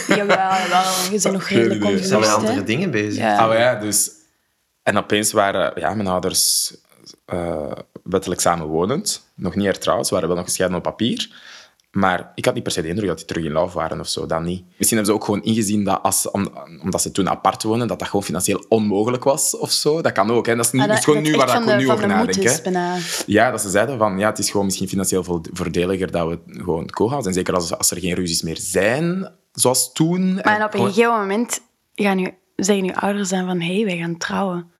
Jawel, 0.09 0.27
jawel. 0.37 0.93
Je 1.11 1.19
bent 1.23 1.33
nog 1.33 1.49
redelijk. 1.49 1.83
We 1.83 2.05
zijn 2.05 2.21
met 2.21 2.29
andere 2.29 2.63
dingen 2.63 2.91
bezig. 2.91 3.23
Ja. 3.23 3.39
Ah, 3.39 3.59
ja, 3.59 3.75
dus... 3.75 4.19
En 4.82 4.97
opeens 4.97 5.32
waren 5.32 5.73
ja, 5.81 5.94
mijn 5.94 6.09
ouders 6.09 6.75
eh, 7.25 7.73
wettelijk 8.03 8.41
samenwonend. 8.41 9.31
Nog 9.35 9.55
niet 9.55 9.65
hertrouwd. 9.65 10.06
Ze 10.06 10.12
waren 10.15 10.29
wel 10.29 10.37
nog 10.37 10.47
gescheiden 10.47 10.79
op 10.79 10.85
papier. 10.85 11.49
Maar 11.91 12.32
ik 12.35 12.44
had 12.44 12.55
niet 12.55 12.62
per 12.62 12.73
se 12.73 12.82
de 12.82 12.88
indruk 12.88 13.09
dat 13.09 13.17
die 13.17 13.27
terug 13.27 13.44
in 13.44 13.53
love 13.53 13.77
waren 13.77 14.00
of 14.00 14.09
zo. 14.09 14.27
Dat 14.27 14.43
niet. 14.43 14.65
Misschien 14.77 14.97
hebben 14.99 15.06
ze 15.06 15.12
ook 15.12 15.25
gewoon 15.25 15.43
ingezien 15.43 15.85
dat 15.85 16.03
als, 16.03 16.31
omdat 16.82 17.03
ze 17.03 17.12
toen 17.12 17.29
apart 17.31 17.62
woonden, 17.62 17.88
dat 17.88 17.99
dat 17.99 18.09
gewoon 18.09 18.25
financieel 18.25 18.65
onmogelijk 18.69 19.25
was 19.25 19.56
of 19.56 19.71
zo. 19.71 20.03
Dat 20.03 20.12
kan 20.12 20.31
ook. 20.31 20.47
Hè. 20.47 20.56
Dat 20.56 20.65
is, 20.65 20.71
niet, 20.73 20.83
Ah, 20.83 20.88
dat 20.88 21.05
gewoon 21.05 21.23
nu 21.23 21.37
waar 21.37 21.61
ik 21.61 21.67
de- 21.67 21.75
nu 21.75 21.91
over 21.91 22.00
de 22.00 22.06
nadenk. 22.06 22.37
Ja, 23.26 23.50
dat 23.50 23.61
ze 23.61 23.71
zeiden 23.71 23.99
van 23.99 24.19
ja, 24.19 24.29
het 24.29 24.38
is 24.38 24.50
gewoon 24.50 24.67
misschien 24.67 24.88
financieel 24.88 25.25
vo- 25.25 25.41
voordeliger 25.53 26.11
dat 26.11 26.29
we 26.29 26.38
gewoon 26.47 26.91
co-houden. 26.91 27.29
En 27.29 27.35
zeker 27.35 27.55
als, 27.55 27.76
als 27.79 27.91
er 27.91 27.99
geen 28.00 28.15
ruzies 28.15 28.43
meer 28.43 28.59
zijn, 28.61 29.33
zoals 29.53 29.93
toen. 29.93 30.35
Maar 30.35 30.44
En 30.44 30.55
op 30.56 30.62
een 30.62 30.71
gewoon- 30.71 30.93
gegeven 30.93 31.19
moment 31.21 31.61
gaan 31.94 32.19
je, 32.19 32.33
zeggen 32.65 32.85
je 32.85 32.97
ouders 32.97 33.29
dan 33.29 33.47
van 33.47 33.61
hé, 33.61 33.75
hey, 33.75 33.85
wij 33.85 33.97
gaan 33.97 34.17
trouwen. 34.17 34.73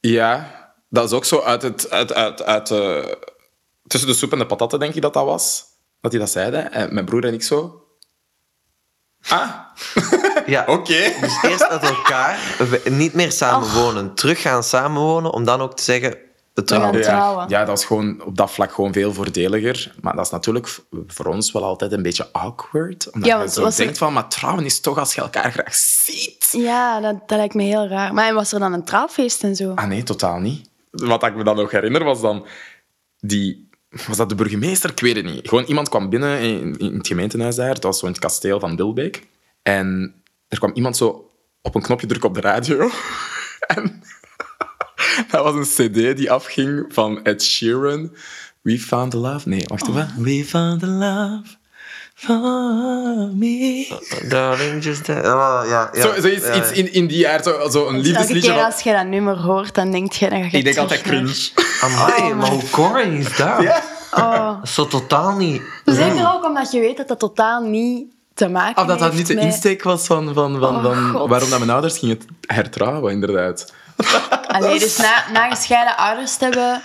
Ja, 0.00 0.50
dat 0.88 1.04
is 1.04 1.12
ook 1.12 1.24
zo 1.24 1.40
uit 1.40 1.62
het... 1.62 1.90
Uit, 1.90 2.12
uit, 2.12 2.42
uit, 2.42 2.70
eh, 2.70 3.04
tussen 3.86 4.08
de 4.08 4.14
soep 4.14 4.32
en 4.32 4.38
de 4.38 4.46
patatten, 4.46 4.78
denk 4.78 4.94
ik 4.94 5.02
dat 5.02 5.12
dat 5.12 5.24
was. 5.24 5.64
Dat 6.00 6.10
die 6.10 6.20
dat 6.20 6.30
zeiden. 6.30 6.72
En 6.72 6.94
mijn 6.94 7.06
broer 7.06 7.24
en 7.24 7.34
ik 7.34 7.42
zo... 7.42 7.82
Ah, 9.28 9.54
Ja. 10.46 10.64
oké. 10.66 11.12
Dus 11.20 11.42
eerst 11.42 11.68
uit 11.68 11.82
elkaar, 11.82 12.38
niet 12.84 13.12
meer 13.12 13.32
samen 13.32 13.72
wonen, 13.72 14.14
terug 14.14 14.40
gaan 14.40 14.62
samenwonen, 14.62 15.32
om 15.32 15.44
dan 15.44 15.60
ook 15.60 15.76
te 15.76 15.82
zeggen, 15.82 16.18
Ja, 16.66 17.44
ja, 17.48 17.64
dat 17.64 17.78
is 17.78 17.84
gewoon 17.84 18.22
op 18.24 18.36
dat 18.36 18.50
vlak 18.50 18.72
gewoon 18.72 18.92
veel 18.92 19.12
voordeliger. 19.12 19.94
Maar 20.00 20.16
dat 20.16 20.24
is 20.24 20.30
natuurlijk 20.30 20.78
voor 21.06 21.26
ons 21.26 21.52
wel 21.52 21.64
altijd 21.64 21.92
een 21.92 22.02
beetje 22.02 22.28
awkward. 22.32 23.10
Omdat 23.10 23.28
Ja, 23.28 23.42
je 23.42 23.48
zo 23.50 23.62
was 23.62 23.78
er- 23.78 23.82
denkt 23.84 23.98
van, 23.98 24.12
maar 24.12 24.28
trouwen 24.28 24.64
is 24.64 24.80
toch 24.80 24.98
als 24.98 25.14
je 25.14 25.20
elkaar 25.20 25.52
graag 25.52 25.74
ziet. 25.74 26.48
Ja, 26.52 27.00
dat, 27.00 27.28
dat 27.28 27.38
lijkt 27.38 27.54
me 27.54 27.62
heel 27.62 27.86
raar. 27.88 28.14
Maar 28.14 28.34
was 28.34 28.52
er 28.52 28.58
dan 28.58 28.72
een 28.72 28.84
trouwfeest 28.84 29.42
en 29.42 29.56
zo? 29.56 29.72
Ah 29.74 29.86
nee, 29.86 30.02
totaal 30.02 30.38
niet. 30.38 30.68
Wat 30.90 31.22
ik 31.24 31.34
me 31.34 31.44
dan 31.44 31.56
nog 31.56 31.70
herinner 31.70 32.04
was 32.04 32.20
dan 32.20 32.46
die... 33.18 33.66
Was 34.06 34.16
dat 34.16 34.28
de 34.28 34.34
burgemeester? 34.34 34.90
Ik 34.90 35.00
weet 35.00 35.16
het 35.16 35.24
niet. 35.24 35.48
Gewoon 35.48 35.64
iemand 35.64 35.88
kwam 35.88 36.08
binnen 36.10 36.40
in, 36.40 36.76
in 36.78 36.94
het 36.96 37.06
gemeentehuis 37.06 37.54
daar. 37.56 37.74
Het 37.74 37.82
was 37.82 37.98
zo 37.98 38.06
in 38.06 38.12
het 38.12 38.20
kasteel 38.20 38.60
van 38.60 38.76
Dilbeek. 38.76 39.26
En 39.62 40.14
er 40.48 40.58
kwam 40.58 40.70
iemand 40.74 40.96
zo 40.96 41.30
op 41.62 41.74
een 41.74 41.82
knopje 41.82 42.06
drukken 42.06 42.28
op 42.28 42.34
de 42.34 42.40
radio. 42.40 42.90
en 43.66 44.02
dat 45.30 45.44
was 45.44 45.54
een 45.78 45.90
cd 45.90 46.16
die 46.16 46.30
afging 46.32 46.84
van 46.88 47.24
Ed 47.24 47.42
Sheeran. 47.42 48.12
We 48.62 48.78
found 48.78 49.10
the 49.10 49.16
love. 49.16 49.48
Nee, 49.48 49.62
wacht 49.66 49.88
even. 49.88 50.14
We 50.18 50.44
found 50.46 50.80
the 50.80 50.86
love 50.86 51.42
for 52.14 52.36
me. 53.34 53.86
Darling, 54.28 54.84
just 54.84 55.04
that. 55.04 55.16
Oh, 55.26 55.62
ja, 55.68 55.90
ja, 55.92 56.02
zo, 56.02 56.20
zoiets 56.20 56.46
ja. 56.46 56.54
iets 56.56 56.72
in, 56.72 56.92
in 56.92 57.06
die 57.06 57.18
jaar. 57.18 57.42
Zo, 57.42 57.68
zo 57.70 57.86
een 57.88 57.94
Elke 57.94 58.06
liefdesliedje. 58.06 58.48
keer 58.50 58.58
van- 58.58 58.64
als 58.72 58.80
je 58.82 58.92
dat 58.92 59.06
nummer 59.06 59.36
hoort, 59.36 59.74
dan 59.74 59.90
denk 59.90 60.12
je... 60.12 60.28
Dan 60.28 60.38
ga 60.42 60.48
je 60.50 60.56
Ik 60.58 60.64
denk 60.64 60.76
altijd 60.76 61.02
cringe. 61.02 61.48
Amai, 61.82 62.34
maar 62.34 62.48
hoe 62.50 62.70
corny 62.70 63.16
is 63.18 63.36
dat? 63.36 63.62
Ja. 63.62 63.82
Oh. 64.14 64.46
Dat 64.46 64.58
is 64.62 64.74
Zo 64.74 64.86
totaal 64.86 65.36
niet... 65.36 65.62
Zeker 65.84 66.32
ook 66.34 66.44
omdat 66.44 66.72
je 66.72 66.80
weet 66.80 66.96
dat 66.96 67.08
dat 67.08 67.18
totaal 67.18 67.62
niet 67.62 68.06
te 68.34 68.48
maken 68.48 68.82
Of 68.82 68.88
dat 68.88 68.98
dat 68.98 69.14
niet 69.14 69.26
de 69.26 69.34
met- 69.34 69.44
insteek 69.44 69.82
was 69.82 70.06
van, 70.06 70.24
van, 70.34 70.58
van, 70.58 70.76
Oh, 70.76 70.82
van 71.12 71.28
waarom 71.28 71.50
dat 71.50 71.58
mijn 71.58 71.70
ouders 71.70 71.98
gingen 71.98 72.18
hertrouwen, 72.46 73.12
inderdaad. 73.12 73.72
Allee, 74.48 74.78
dus 74.78 74.96
na, 74.96 75.24
na 75.32 75.48
gescheiden 75.54 75.96
ouders 75.96 76.36
te 76.36 76.44
hebben 76.44 76.82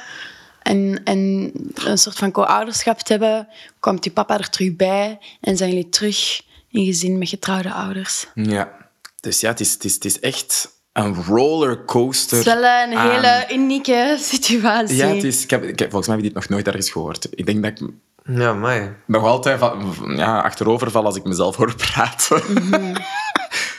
en, 0.61 1.01
en 1.03 1.51
een 1.73 1.97
soort 1.97 2.17
van 2.17 2.31
co-ouderschap 2.31 2.99
te 2.99 3.11
hebben, 3.11 3.47
komt 3.79 4.03
je 4.03 4.11
papa 4.11 4.37
er 4.37 4.49
terug 4.49 4.75
bij 4.75 5.19
en 5.41 5.57
zijn 5.57 5.69
jullie 5.69 5.89
terug 5.89 6.41
in 6.69 6.85
gezin 6.85 7.17
met 7.17 7.29
getrouwde 7.29 7.71
ouders. 7.73 8.25
Ja. 8.33 8.71
Dus 9.19 9.39
ja, 9.39 9.49
het 9.49 9.59
is, 9.59 9.73
het 9.73 9.83
is, 9.83 9.93
het 9.93 10.05
is 10.05 10.19
echt 10.19 10.69
een 10.93 11.15
rollercoaster. 11.23 12.37
Het 12.37 12.47
is 12.47 12.53
wel 12.53 12.63
een 12.63 12.95
aan- 12.97 13.09
hele 13.09 13.47
unieke 13.53 14.17
situatie. 14.19 14.95
Ja, 14.95 15.07
het 15.07 15.23
is, 15.23 15.43
ik 15.43 15.49
heb, 15.49 15.63
ik 15.63 15.79
heb, 15.79 15.89
volgens 15.91 16.07
mij 16.07 16.15
heb 16.17 16.25
ik 16.25 16.33
dit 16.33 16.41
nog 16.41 16.49
nooit 16.51 16.67
ergens 16.67 16.91
gehoord. 16.91 17.27
Ik 17.31 17.45
denk 17.45 17.63
dat 17.63 17.71
ik 17.71 17.89
Ja, 18.37 18.53
maar 18.53 18.97
nog 19.07 19.23
altijd 19.23 19.59
van, 19.59 19.93
ja, 20.15 20.39
achterover 20.39 20.91
val 20.91 21.05
als 21.05 21.15
ik 21.15 21.23
mezelf 21.23 21.55
hoor 21.55 21.75
praten. 21.75 22.41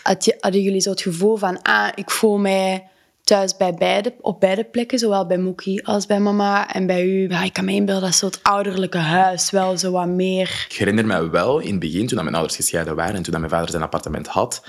Had 0.02 0.24
je, 0.24 0.36
hadden 0.40 0.62
jullie 0.62 0.80
zo 0.80 0.90
het 0.90 1.00
gevoel 1.02 1.36
van, 1.36 1.62
ah, 1.62 1.88
ik 1.94 2.10
voel 2.10 2.38
mij 2.38 2.88
thuis 3.24 3.56
bij 3.56 3.74
beide, 3.74 4.14
op 4.20 4.40
beide 4.40 4.64
plekken, 4.64 4.98
zowel 4.98 5.26
bij 5.26 5.38
Mookie 5.38 5.86
als 5.86 6.06
bij 6.06 6.20
mama 6.20 6.72
en 6.72 6.86
bij 6.86 7.04
u. 7.04 7.34
Ik 7.44 7.52
kan 7.52 7.64
me 7.64 7.72
inbeelden 7.72 8.04
dat 8.04 8.14
soort 8.14 8.38
ouderlijke 8.42 8.98
huis 8.98 9.50
wel 9.50 9.78
zo 9.78 9.90
wat 9.90 10.06
meer... 10.06 10.66
Ik 10.68 10.76
herinner 10.76 11.06
me 11.06 11.30
wel 11.30 11.58
in 11.58 11.70
het 11.70 11.80
begin, 11.80 12.06
toen 12.06 12.22
mijn 12.22 12.34
ouders 12.34 12.56
gescheiden 12.56 12.96
waren 12.96 13.14
en 13.14 13.22
toen 13.22 13.38
mijn 13.38 13.50
vader 13.50 13.70
zijn 13.70 13.82
appartement 13.82 14.26
had, 14.26 14.62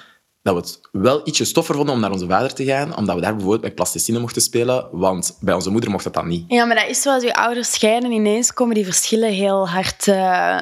dat 0.45 0.53
we 0.53 0.59
het 0.59 0.79
wel 0.91 1.21
ietsje 1.23 1.45
stoffer 1.45 1.75
vonden 1.75 1.93
om 1.95 1.99
naar 2.01 2.11
onze 2.11 2.27
vader 2.27 2.53
te 2.53 2.63
gaan, 2.65 2.97
omdat 2.97 3.15
we 3.15 3.21
daar 3.21 3.31
bijvoorbeeld 3.31 3.61
met 3.63 3.75
plasticine 3.75 4.19
mochten 4.19 4.41
spelen, 4.41 4.87
want 4.91 5.37
bij 5.39 5.53
onze 5.53 5.69
moeder 5.69 5.89
mocht 5.89 6.03
dat 6.03 6.13
dan 6.13 6.27
niet. 6.27 6.43
Ja, 6.47 6.65
maar 6.65 6.75
dat 6.75 6.87
is 6.89 7.01
zoals 7.01 7.23
je 7.23 7.35
ouders 7.35 7.71
scheiden. 7.71 8.11
Ineens 8.11 8.53
komen 8.53 8.75
die 8.75 8.85
verschillen 8.85 9.31
heel 9.33 9.69
hard 9.69 10.07
eh, 10.07 10.15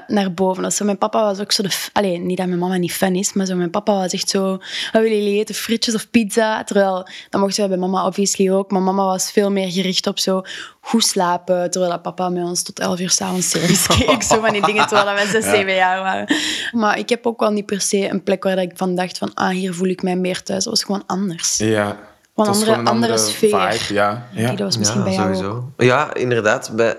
naar 0.07 0.33
boven. 0.33 0.63
Dus 0.63 0.81
mijn 0.81 0.97
papa 0.97 1.23
was 1.23 1.39
ook 1.39 1.51
zo 1.51 1.63
de... 1.63 1.69
f- 1.69 1.89
Allee, 1.93 2.17
niet 2.17 2.37
dat 2.37 2.47
mijn 2.47 2.59
mama 2.59 2.77
niet 2.77 2.93
fan 2.93 3.15
is, 3.15 3.33
maar 3.33 3.45
zo, 3.45 3.55
mijn 3.55 3.69
papa 3.69 3.93
was 3.93 4.13
echt 4.13 4.29
zo... 4.29 4.49
Wat 4.91 5.01
willen 5.01 5.17
jullie 5.23 5.39
eten? 5.39 5.55
Frietjes 5.55 5.95
of 5.95 6.09
pizza? 6.09 6.63
Terwijl, 6.63 7.07
dat 7.29 7.41
mochten 7.41 7.63
we 7.63 7.69
bij 7.69 7.77
mama 7.77 8.05
obviously 8.05 8.51
ook. 8.51 8.71
Maar 8.71 8.81
mama 8.81 9.05
was 9.05 9.31
veel 9.31 9.51
meer 9.51 9.71
gericht 9.71 10.07
op 10.07 10.19
zo 10.19 10.41
goed 10.85 11.03
slapen. 11.05 11.71
Terwijl 11.71 11.91
dat 11.91 12.01
papa 12.01 12.29
met 12.29 12.43
ons 12.43 12.63
tot 12.63 12.79
elf 12.79 12.99
uur 12.99 13.09
s'avonds 13.09 13.49
series 13.49 13.87
keek. 13.87 14.23
Zo 14.31 14.39
van 14.39 14.51
die 14.51 14.65
dingen, 14.65 14.87
terwijl 14.87 15.05
dat 15.05 15.15
wij 15.15 15.25
zes, 15.41 15.45
zeven 15.45 15.73
jaar 15.75 16.01
waren. 16.01 16.35
Maar 16.71 16.97
ik 16.97 17.09
heb 17.09 17.25
ook 17.25 17.39
wel 17.39 17.51
niet 17.51 17.65
per 17.65 17.81
se 17.81 18.09
een 18.09 18.23
plek 18.23 18.43
waar 18.43 18.57
ik 18.57 18.71
van 18.75 18.95
dacht 18.95 19.17
van... 19.17 19.31
Ah, 19.33 19.49
hier 19.49 19.73
voel 19.73 19.87
ik 19.87 20.03
mij 20.03 20.15
meer 20.15 20.43
thuis. 20.43 20.63
Dat 20.63 20.73
was 20.73 20.83
gewoon 20.83 21.03
anders. 21.05 21.57
Ja. 21.57 21.97
Was 22.33 22.47
andere- 22.47 22.65
gewoon 22.65 22.79
een 22.79 22.87
andere 22.87 23.17
sfeer. 23.17 23.49
Vibe, 23.71 23.93
ja. 23.93 24.27
ja. 24.31 24.47
Die, 24.47 24.57
dat 24.57 24.59
was 24.59 24.77
misschien 24.77 24.99
ja, 24.99 25.05
bij 25.05 25.13
jou 25.15 25.29
ook. 25.29 25.35
sowieso. 25.35 25.71
Ja, 25.77 26.13
inderdaad. 26.13 26.71
Bij, 26.75 26.97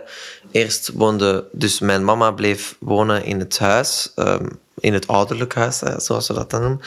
eerst 0.51 0.91
woonde... 0.95 1.45
Dus 1.53 1.79
mijn 1.79 2.05
mama 2.05 2.31
bleef 2.31 2.77
wonen 2.81 3.25
in 3.25 3.39
het 3.39 3.59
huis. 3.59 4.13
ehm, 4.15 4.47
in 4.79 4.93
het 4.93 5.07
ouderlijk 5.09 5.55
huis, 5.55 5.81
hè, 5.81 6.01
zoals 6.01 6.27
ze 6.27 6.33
dat 6.33 6.51
dan 6.51 6.61
noemen. 6.61 6.81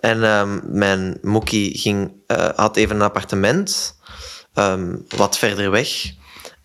En 0.00 0.24
ehm, 0.24 0.58
mijn 0.64 1.18
moekie 1.22 1.78
ging, 1.78 2.12
eh, 2.26 2.48
had 2.56 2.76
even 2.76 2.96
een 2.96 3.02
appartement. 3.02 3.96
ehm, 4.54 4.96
wat 5.16 5.38
verder 5.38 5.70
weg. 5.70 5.88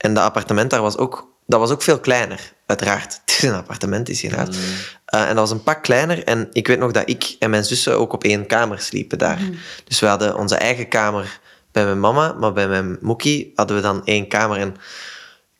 En 0.04 0.14
dat 0.14 0.24
appartement 0.24 0.70
daar 0.70 0.82
was 0.82 0.98
ook... 0.98 1.32
Dat 1.46 1.60
was 1.60 1.72
ook 1.72 1.82
veel 1.82 2.00
kleiner, 2.00 2.54
uiteraard. 2.66 3.14
Het 3.26 3.38
is 3.38 3.44
een 3.44 3.56
appartement, 3.56 4.10
is 4.10 4.20
geen 4.20 4.34
huis. 4.34 4.58
Eh, 5.06 5.22
en 5.22 5.28
dat 5.28 5.36
was 5.36 5.52
een 5.52 5.64
pak 5.64 5.84
kleiner. 5.84 6.24
En 6.24 6.48
ik 6.52 6.68
weet 6.68 6.80
nog 6.80 6.92
dat 6.92 7.10
ik 7.10 7.36
en 7.40 7.50
mijn 7.50 7.64
zussen 7.64 7.98
ook 7.98 8.14
op 8.14 8.24
één 8.24 8.46
kamer 8.46 8.80
sliepen 8.80 9.18
daar. 9.18 9.40
Dus 9.84 10.00
we 10.00 10.06
hadden 10.06 10.38
onze 10.38 10.56
eigen 10.56 10.88
kamer 10.88 11.40
bij 11.72 11.84
mijn 11.86 12.00
mama, 12.00 12.34
maar 12.34 12.54
bij 12.54 12.68
mijn 12.68 12.98
moekie 13.02 13.52
hadden 13.56 13.76
we 13.76 13.82
dan 13.82 14.06
één 14.06 14.28
kamer. 14.28 14.58
En 14.58 14.76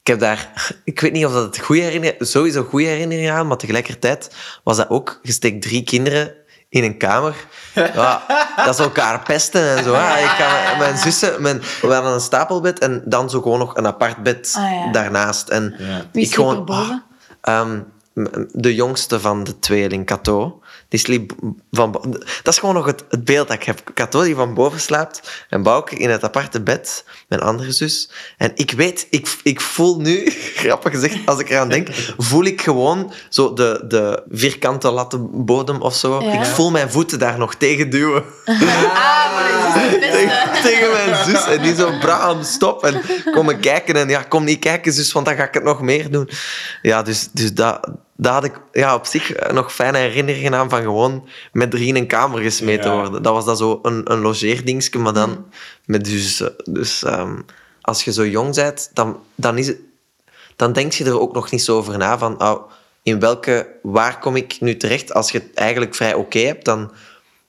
ik 0.02 0.08
heb 0.08 0.20
daar, 0.20 0.52
ik 0.84 1.00
weet 1.00 1.12
niet 1.12 1.26
of 1.26 1.34
dat 1.34 1.44
het 1.44 1.60
goede 1.60 1.82
herinnering, 1.82 2.28
sowieso 2.28 2.64
goede 2.64 2.88
herinnering 2.88 3.30
aan, 3.30 3.48
maar 3.48 3.58
tegelijkertijd 3.58 4.36
was 4.64 4.78
dat 4.78 4.90
ook, 4.90 5.20
je 5.22 5.32
steekt 5.32 5.62
drie 5.62 5.84
kinderen 5.84 6.36
in 6.74 6.84
een 6.84 6.98
kamer. 6.98 7.36
Ja, 7.74 8.22
dat 8.56 8.68
is 8.74 8.80
elkaar 8.80 9.20
pesten 9.24 9.78
en 9.78 9.84
zo. 9.84 9.94
Ik 9.94 10.00
ga, 10.38 10.78
mijn 10.78 10.98
zussen, 10.98 11.42
mijn, 11.42 11.62
we 11.82 11.94
hadden 11.94 12.14
een 12.14 12.20
stapelbed 12.22 12.80
en 12.80 13.02
dan 13.06 13.30
zo 13.30 13.42
gewoon 13.42 13.60
nog 13.60 13.76
een 13.78 13.88
apart 13.88 14.18
bed 14.24 14.54
Ah, 14.58 14.72
ja. 14.86 14.92
daarnaast. 14.92 15.50
En 15.50 15.76
Ja. 15.78 16.02
Wie 16.12 16.26
ik 16.26 16.34
gewoon, 16.34 16.66
boven? 16.66 17.04
ah, 17.42 17.60
ehm, 17.60 17.80
de 18.52 18.76
jongste 18.76 19.20
van 19.20 19.44
de 19.44 19.60
tweeling, 19.60 20.06
Cato, 20.06 20.62
die 20.94 21.02
sliep 21.02 21.34
van... 21.72 21.92
Dat 22.44 22.54
is 22.54 22.60
gewoon 22.60 22.76
nog 22.76 22.86
het, 22.86 23.04
het 23.10 23.26
beeld 23.26 23.48
dat 23.48 23.58
ik 23.58 23.64
heb. 23.64 23.92
Cato 23.94 24.24
die 24.24 24.36
van 24.36 24.54
boven 24.54 24.80
slaapt 24.80 25.46
en 25.50 25.64
Bouke 25.64 25.96
in 25.96 26.10
het 26.10 26.24
aparte 26.24 26.62
bed, 26.62 27.06
mijn 27.28 27.42
andere 27.42 27.72
zus. 27.72 28.10
En 28.38 28.52
ik 28.56 28.72
weet, 28.72 29.08
ik, 29.10 29.38
ik 29.44 29.62
voel 29.62 30.00
nu, 30.00 30.30
grappig 30.62 30.92
gezegd, 30.92 31.16
als 31.26 31.40
ik 31.40 31.50
eraan 31.50 31.70
denk, 31.70 31.88
voel 32.18 32.44
ik 32.44 32.62
gewoon 32.62 33.14
zo 33.30 33.54
de, 33.54 33.84
de 33.88 34.24
vierkante 34.30 34.92
latten 34.92 35.46
bodem 35.46 35.82
of 35.82 35.96
zo. 35.96 36.22
Ja. 36.22 36.34
Ik 36.34 36.46
voel 36.46 36.72
mijn 36.72 36.92
voeten 36.92 37.20
daar 37.20 37.38
nog 37.38 37.56
tegen 37.56 37.90
duwen. 37.90 38.24
Ah, 38.46 39.24
beste. 39.82 40.00
tegen, 40.00 40.62
tegen 40.64 40.92
mijn 40.92 41.26
zus. 41.26 41.46
En 41.46 41.62
die 41.62 41.76
zo, 41.76 41.98
Bram, 42.00 42.44
stop. 42.44 42.84
En 42.84 43.02
komen 43.32 43.60
kijken. 43.60 43.96
En 43.96 44.10
ja, 44.10 44.22
kom 44.22 44.44
niet 44.44 44.60
kijken, 44.60 44.94
zus, 44.94 45.12
want 45.12 45.26
dan 45.26 45.36
ga 45.36 45.48
ik 45.48 45.54
het 45.54 45.64
nog 45.64 45.82
meer 45.82 46.12
doen. 46.12 46.30
Ja, 46.82 47.02
dus, 47.02 47.30
dus 47.32 47.54
dat, 47.54 47.90
dat 48.16 48.34
had 48.34 48.44
ik 48.44 48.62
ja, 48.72 48.96
op 48.96 49.06
zich 49.06 49.52
nog 49.52 49.74
fijne 49.74 49.98
herinneringen 49.98 50.56
aan 50.56 50.70
van 50.70 50.82
gewoon 50.82 51.28
met 51.52 51.72
drie 51.72 51.88
in 51.88 51.96
een 51.96 52.08
kamer 52.08 52.42
gesmeten 52.42 52.92
Ja. 52.92 52.96
worden. 53.02 53.24
Dat 53.24 53.34
was 53.34 53.46
dat 53.46 53.58
zo 53.58 53.80
een, 53.82 54.12
een 54.12 54.20
logeerdingetje, 54.20 55.00
maar 55.00 55.14
dan 55.14 55.46
met 55.86 56.08
zussen. 56.08 56.54
Dus 56.64 57.04
ehm, 57.04 57.36
als 57.82 58.04
je 58.04 58.14
zo 58.14 58.26
jong 58.26 58.56
bent, 58.56 58.90
dan, 58.94 59.20
dan, 59.36 59.58
is 59.58 59.68
het, 59.68 59.78
dan 60.56 60.74
denk 60.74 60.92
je 60.92 61.06
er 61.06 61.20
ook 61.20 61.34
nog 61.34 61.52
niet 61.52 61.64
zo 61.64 61.78
over 61.78 61.98
na 61.98 62.18
van... 62.18 62.42
Oh, 62.42 62.72
in 63.04 63.20
welke, 63.20 63.68
waar 63.82 64.20
kom 64.20 64.36
ik 64.36 64.58
nu 64.60 64.78
terecht? 64.78 65.14
Als 65.14 65.32
je 65.32 65.38
het 65.38 65.54
eigenlijk 65.54 65.96
vrij 65.96 66.14
oké 66.14 66.40
hebt, 66.40 66.66
dan, 66.66 66.92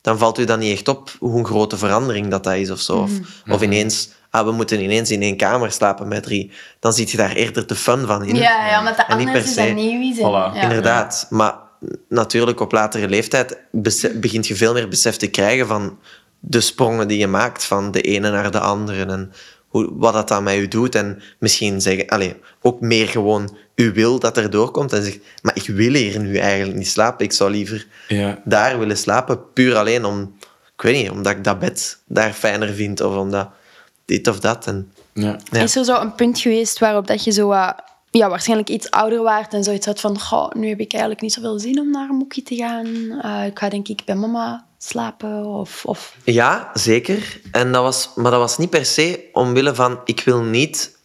dan 0.00 0.18
valt 0.18 0.38
u 0.38 0.44
dan 0.44 0.58
niet 0.58 0.72
echt 0.72 0.88
op 0.88 1.10
hoe 1.18 1.38
een 1.38 1.46
grote 1.46 1.78
verandering 1.78 2.30
dat, 2.30 2.44
dat 2.44 2.54
is 2.54 2.70
of 2.70 2.80
zo. 2.80 2.96
Of, 2.96 3.10
of 3.48 3.62
ineens, 3.62 4.08
ah, 4.34 4.44
we 4.46 4.52
moeten 4.52 4.80
ineens 4.82 5.10
in 5.10 5.22
één 5.22 5.36
kamer 5.36 5.72
slapen 5.72 6.08
met 6.08 6.22
drie. 6.22 6.50
Dan 6.80 6.92
ziet 6.92 7.10
je 7.10 7.16
daar 7.16 7.32
eerder 7.32 7.66
de 7.66 7.74
fun 7.74 8.06
van 8.06 8.24
in. 8.24 8.34
Ja, 8.34 8.66
ja, 8.68 8.78
omdat 8.78 8.96
de 8.96 9.02
En 9.02 9.16
anders 9.18 9.30
per 9.32 9.40
is 9.40 9.54
dat 9.54 9.66
se. 9.66 9.70
nieuw 9.72 10.10
is. 10.10 10.16
Voilà. 10.18 10.56
ja. 10.56 10.62
Inderdaad. 10.62 11.26
Maar 11.30 11.54
natuurlijk, 12.08 12.60
op 12.60 12.72
latere 12.72 13.08
leeftijd 13.08 13.58
begint 14.14 14.46
je 14.46 14.54
veel 14.56 14.72
meer 14.72 14.88
besef 14.88 15.16
te 15.16 15.26
krijgen 15.26 15.66
van 15.66 15.98
de 16.40 16.60
sprongen 16.60 17.08
die 17.08 17.18
je 17.18 17.26
maakt 17.26 17.64
van 17.64 17.90
de 17.90 18.00
ene 18.00 18.30
naar 18.30 18.50
de 18.50 18.60
andere. 18.60 19.04
En 19.04 19.32
hoe, 19.68 19.88
wat 19.92 20.12
dat 20.12 20.28
dan 20.28 20.42
met 20.42 20.54
je 20.54 20.68
doet. 20.68 20.94
En 20.94 21.22
misschien 21.38 21.80
zeggen, 21.80 22.06
allez, 22.08 22.32
ook 22.62 22.80
meer 22.80 23.08
gewoon 23.08 23.56
u 23.74 23.92
wil 23.92 24.18
dat 24.18 24.36
er 24.36 24.50
doorkomt. 24.50 24.92
En 24.92 25.02
zegt, 25.02 25.18
maar 25.42 25.56
ik 25.56 25.66
wil 25.66 25.92
hier 25.92 26.20
nu 26.20 26.36
eigenlijk 26.36 26.78
niet 26.78 26.88
slapen. 26.88 27.24
Ik 27.24 27.32
zou 27.32 27.50
liever 27.50 27.86
Ja. 28.08 28.38
daar 28.44 28.78
willen 28.78 28.96
slapen. 28.98 29.52
Puur 29.52 29.76
alleen 29.76 30.04
om, 30.04 30.36
ik 30.76 30.82
weet 30.82 31.02
niet, 31.02 31.10
omdat 31.10 31.32
ik 31.32 31.44
dat 31.44 31.58
bed 31.58 31.98
daar 32.06 32.32
fijner 32.32 32.68
vind. 32.74 33.00
Of 33.00 33.16
omdat 33.16 33.48
dit 34.04 34.28
of 34.28 34.40
dat. 34.40 34.66
En, 34.66 34.92
Ja. 35.12 35.38
Ja. 35.50 35.60
Is 35.60 35.76
er 35.76 35.84
zo 35.84 36.00
een 36.00 36.14
punt 36.14 36.38
geweest 36.38 36.78
waarop 36.78 37.06
dat 37.06 37.24
je 37.24 37.30
zo 37.30 37.52
ja, 38.10 38.28
waarschijnlijk 38.28 38.68
iets 38.68 38.90
ouder 38.90 39.22
waart 39.22 39.54
en 39.54 39.64
zoiets 39.64 39.86
had 39.86 40.00
van 40.00 40.20
goh, 40.20 40.52
nu 40.52 40.68
heb 40.68 40.80
ik 40.80 40.92
eigenlijk 40.92 41.22
niet 41.22 41.32
zoveel 41.32 41.58
zin 41.58 41.80
om 41.80 41.90
naar 41.90 42.08
een 42.08 42.16
moekie 42.16 42.42
te 42.42 42.56
gaan. 42.56 42.86
Eh, 43.22 43.46
ik 43.46 43.58
ga 43.58 43.68
denk 43.68 43.88
ik 43.88 44.02
bij 44.04 44.14
mama 44.14 44.66
slapen 44.78 45.44
of... 45.44 45.84
of... 45.84 46.16
Ja, 46.24 46.70
zeker. 46.74 47.40
En 47.52 47.72
dat 47.72 47.82
was, 47.82 48.10
maar 48.14 48.30
dat 48.30 48.40
was 48.40 48.58
niet 48.58 48.70
per 48.70 48.86
se 48.86 49.28
omwille 49.32 49.74
van 49.74 50.00
ik 50.04 50.20
wil 50.20 50.42
niet 50.42 50.96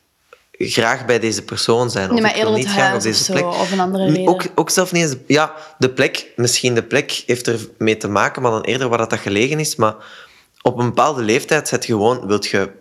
graag 0.51 1.05
bij 1.05 1.19
deze 1.19 1.43
persoon 1.43 1.89
zijn. 1.89 2.07
Nee, 2.07 2.17
of 2.17 2.21
maar 2.21 2.37
ik 2.37 2.43
wil 2.43 2.53
niet 2.53 2.67
graag 2.67 2.89
op 2.89 2.97
of 2.97 3.03
deze 3.03 3.23
zo, 3.23 3.33
plek. 3.33 3.45
of 3.45 3.71
een 3.71 3.79
andere 3.79 4.05
reden. 4.05 4.27
Ook, 4.27 4.43
ook 4.55 4.69
zelf 4.69 4.91
niet 4.91 5.03
eens... 5.03 5.15
Ja, 5.27 5.53
de 5.77 5.89
plek. 5.89 6.27
Misschien 6.35 6.75
de 6.75 6.83
plek 6.83 7.23
heeft 7.25 7.47
er 7.47 7.67
mee 7.77 7.97
te 7.97 8.07
maken, 8.07 8.41
maar 8.41 8.51
dan 8.51 8.61
eerder 8.61 8.89
waar 8.89 8.97
dat, 8.97 9.09
dat 9.09 9.19
gelegen 9.19 9.59
is. 9.59 9.75
Maar 9.75 9.95
op 10.61 10.77
een 10.77 10.85
bepaalde 10.85 11.21
leeftijd 11.21 11.67
zet 11.67 11.85
je 11.85 11.93
gewoon... 11.93 12.27
Wilt 12.27 12.47
je 12.47 12.71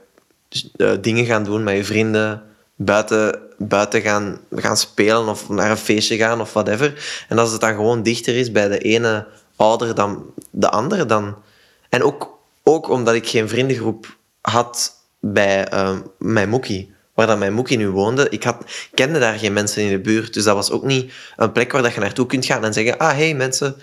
eh, 0.77 0.93
dingen 1.01 1.25
gaan 1.25 1.45
doen 1.45 1.63
met 1.63 1.77
je 1.77 1.85
vrienden, 1.85 2.43
buiten, 2.77 3.39
buiten 3.59 4.01
gaan, 4.01 4.41
gaan 4.51 4.77
spelen 4.77 5.29
of 5.29 5.49
naar 5.49 5.71
een 5.71 5.77
feestje 5.77 6.17
gaan 6.17 6.41
of 6.41 6.53
whatever. 6.53 7.25
En 7.29 7.39
als 7.39 7.53
het 7.53 7.61
dan 7.61 7.75
gewoon 7.75 8.03
dichter 8.03 8.37
is 8.37 8.53
bij 8.53 8.69
de 8.69 8.79
ene 8.79 9.27
ouder 9.57 9.95
dan 9.95 10.25
de 10.51 10.71
andere, 10.71 11.07
dan... 11.07 11.37
En 11.89 12.03
ook, 12.03 12.39
ook 12.63 12.89
omdat 12.89 13.15
ik 13.15 13.29
geen 13.29 13.49
vriendengroep 13.49 14.17
had 14.41 14.93
bij 15.21 15.69
eh, 15.69 15.97
mijn 16.19 16.49
moekie, 16.49 16.93
waar 17.15 17.27
dan 17.27 17.39
mijn 17.39 17.53
moekie 17.53 17.77
nu 17.77 17.89
woonde. 17.89 18.29
Ik 18.29 18.43
had, 18.43 18.65
kende 18.95 19.19
daar 19.19 19.39
geen 19.39 19.53
mensen 19.53 19.83
in 19.83 19.91
de 19.91 19.99
buurt, 19.99 20.35
dus 20.35 20.45
dat 20.45 20.55
was 20.55 20.71
ook 20.71 20.85
niet 20.85 21.13
een 21.37 21.53
plek 21.53 21.73
waar 21.73 21.83
dat 21.83 21.95
je 21.95 22.01
naartoe 22.01 22.27
kunt 22.27 22.45
gaan 22.45 22.65
en 22.65 22.73
zeggen 22.73 22.99
ah, 22.99 23.17
hey 23.17 23.35
mensen... 23.35 23.77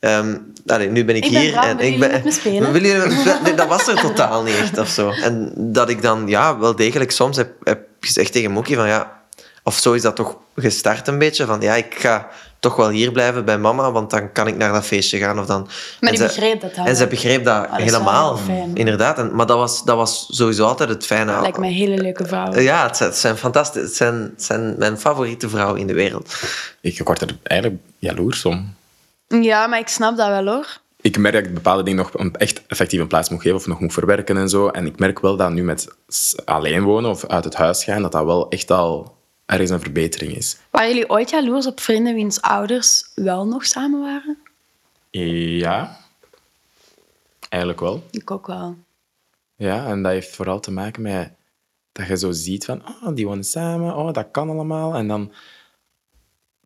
ehm, 0.00 0.36
allee, 0.66 0.88
nu 0.90 1.04
ben 1.04 1.16
ik, 1.16 1.24
Ik 1.24 1.32
ben 1.32 1.40
hier 1.40 1.54
en 1.56 1.78
ik 1.78 1.98
ben. 1.98 2.10
met 2.10 2.24
me 2.24 2.30
spelen? 2.30 2.72
Willen 2.72 2.88
jullie 2.90 3.06
met 3.06 3.16
me 3.16 3.20
spelen? 3.22 3.42
Nee, 3.42 3.54
dat 3.54 3.68
was 3.68 3.86
er 3.88 4.00
totaal 4.00 4.42
niet 4.42 4.56
echt 4.56 4.78
of 4.78 4.88
zo. 4.88 5.10
En 5.10 5.52
dat 5.56 5.88
ik 5.88 6.02
dan 6.02 6.28
ja, 6.28 6.58
wel 6.58 6.76
degelijk 6.76 7.10
soms 7.10 7.36
heb, 7.36 7.50
heb 7.64 7.80
gezegd 8.00 8.32
tegen 8.32 8.50
Moekie 8.50 8.76
van 8.76 8.88
ja, 8.88 9.18
of 9.64 9.78
zo 9.78 9.92
is 9.92 10.02
dat 10.02 10.16
toch 10.16 10.36
gestart 10.56 11.08
een 11.08 11.18
beetje 11.18 11.46
van 11.46 11.60
ja, 11.60 11.74
ik 11.74 11.94
ga 11.98 12.28
toch 12.58 12.76
wel 12.76 12.88
hier 12.88 13.12
blijven 13.12 13.44
bij 13.44 13.58
mama, 13.58 13.92
want 13.92 14.10
dan 14.10 14.32
kan 14.32 14.46
ik 14.46 14.56
naar 14.56 14.72
dat 14.72 14.84
feestje 14.84 15.18
gaan 15.18 15.38
of 15.40 15.46
dan. 15.46 15.62
Maar 15.62 16.10
En 16.12 16.16
die 16.16 16.28
ze- 16.28 16.34
begreep 16.34 16.60
dat 16.60 16.74
dan 16.74 16.86
En 16.86 16.96
ze 16.96 17.06
begreep 17.06 17.44
dat 17.44 17.54
dat 17.70 17.78
is 17.78 17.90
wel 17.90 18.00
helemaal, 18.00 18.36
fijn. 18.36 18.70
inderdaad. 18.76 19.18
En, 19.18 19.34
maar 19.34 19.46
dat 19.46 19.56
was, 19.56 19.84
dat 19.84 19.96
was 19.96 20.26
sowieso 20.30 20.64
altijd 20.66 20.88
het 20.88 21.06
fijne. 21.06 21.40
Lijkt 21.40 21.58
mij 21.58 21.68
een 21.68 21.74
hele 21.74 21.96
leuke 22.02 22.26
vrouw. 22.26 22.58
Ja, 22.58 22.86
het 22.86 22.96
zijn, 22.96 23.08
het 23.10 23.18
zijn 23.18 23.36
fantastisch. 23.36 23.82
Het 23.82 23.94
zijn, 23.96 24.14
het 24.34 24.42
zijn 24.42 24.74
mijn 24.78 24.98
favoriete 24.98 25.48
vrouwen 25.48 25.80
in 25.80 25.86
de 25.86 25.92
wereld. 25.94 26.34
Ik 26.80 27.00
word 27.04 27.20
er 27.20 27.36
eigenlijk 27.42 27.80
jaloers 27.98 28.44
om. 28.44 28.74
Ja, 29.38 29.66
maar 29.66 29.78
ik 29.78 29.88
snap 29.88 30.16
dat 30.16 30.28
wel 30.28 30.46
hoor. 30.46 30.80
Ik 31.00 31.18
merk 31.18 31.34
dat 31.34 31.44
ik 31.44 31.54
bepaalde 31.54 31.82
dingen 31.82 32.06
nog 32.12 32.32
echt 32.32 32.66
effectief 32.66 33.00
een 33.00 33.06
plaats 33.06 33.28
moet 33.28 33.42
geven 33.42 33.56
of 33.56 33.66
nog 33.66 33.80
moet 33.80 33.92
verwerken 33.92 34.36
en 34.36 34.48
zo. 34.48 34.68
En 34.68 34.86
ik 34.86 34.98
merk 34.98 35.20
wel 35.20 35.36
dat 35.36 35.50
nu 35.50 35.62
met 35.62 35.88
alleen 36.44 36.82
wonen 36.82 37.10
of 37.10 37.26
uit 37.26 37.44
het 37.44 37.54
huis 37.54 37.84
gaan, 37.84 38.02
dat 38.02 38.12
dat 38.12 38.24
wel 38.24 38.48
echt 38.48 38.70
al 38.70 39.16
ergens 39.46 39.70
een 39.70 39.80
verbetering 39.80 40.36
is. 40.36 40.56
Waren 40.70 40.88
jullie 40.88 41.10
ooit 41.10 41.30
jaloers 41.30 41.66
op 41.66 41.80
vrienden 41.80 42.14
wiens 42.14 42.40
ouders 42.40 43.10
wel 43.14 43.46
nog 43.46 43.66
samen 43.66 44.00
waren? 44.00 44.38
Ja, 45.10 45.98
eigenlijk 47.48 47.80
wel. 47.82 48.02
Ik 48.10 48.30
ook 48.30 48.46
wel. 48.46 48.76
Ja, 49.56 49.86
en 49.86 50.02
dat 50.02 50.12
heeft 50.12 50.34
vooral 50.36 50.60
te 50.60 50.70
maken 50.70 51.02
met 51.02 51.32
dat 51.92 52.06
je 52.06 52.16
zo 52.16 52.30
ziet 52.30 52.64
van, 52.64 52.82
oh, 52.88 53.14
die 53.14 53.26
wonen 53.26 53.44
samen, 53.44 53.96
oh, 53.96 54.12
dat 54.12 54.28
kan 54.30 54.50
allemaal. 54.50 54.94
En 54.94 55.08
dan, 55.08 55.32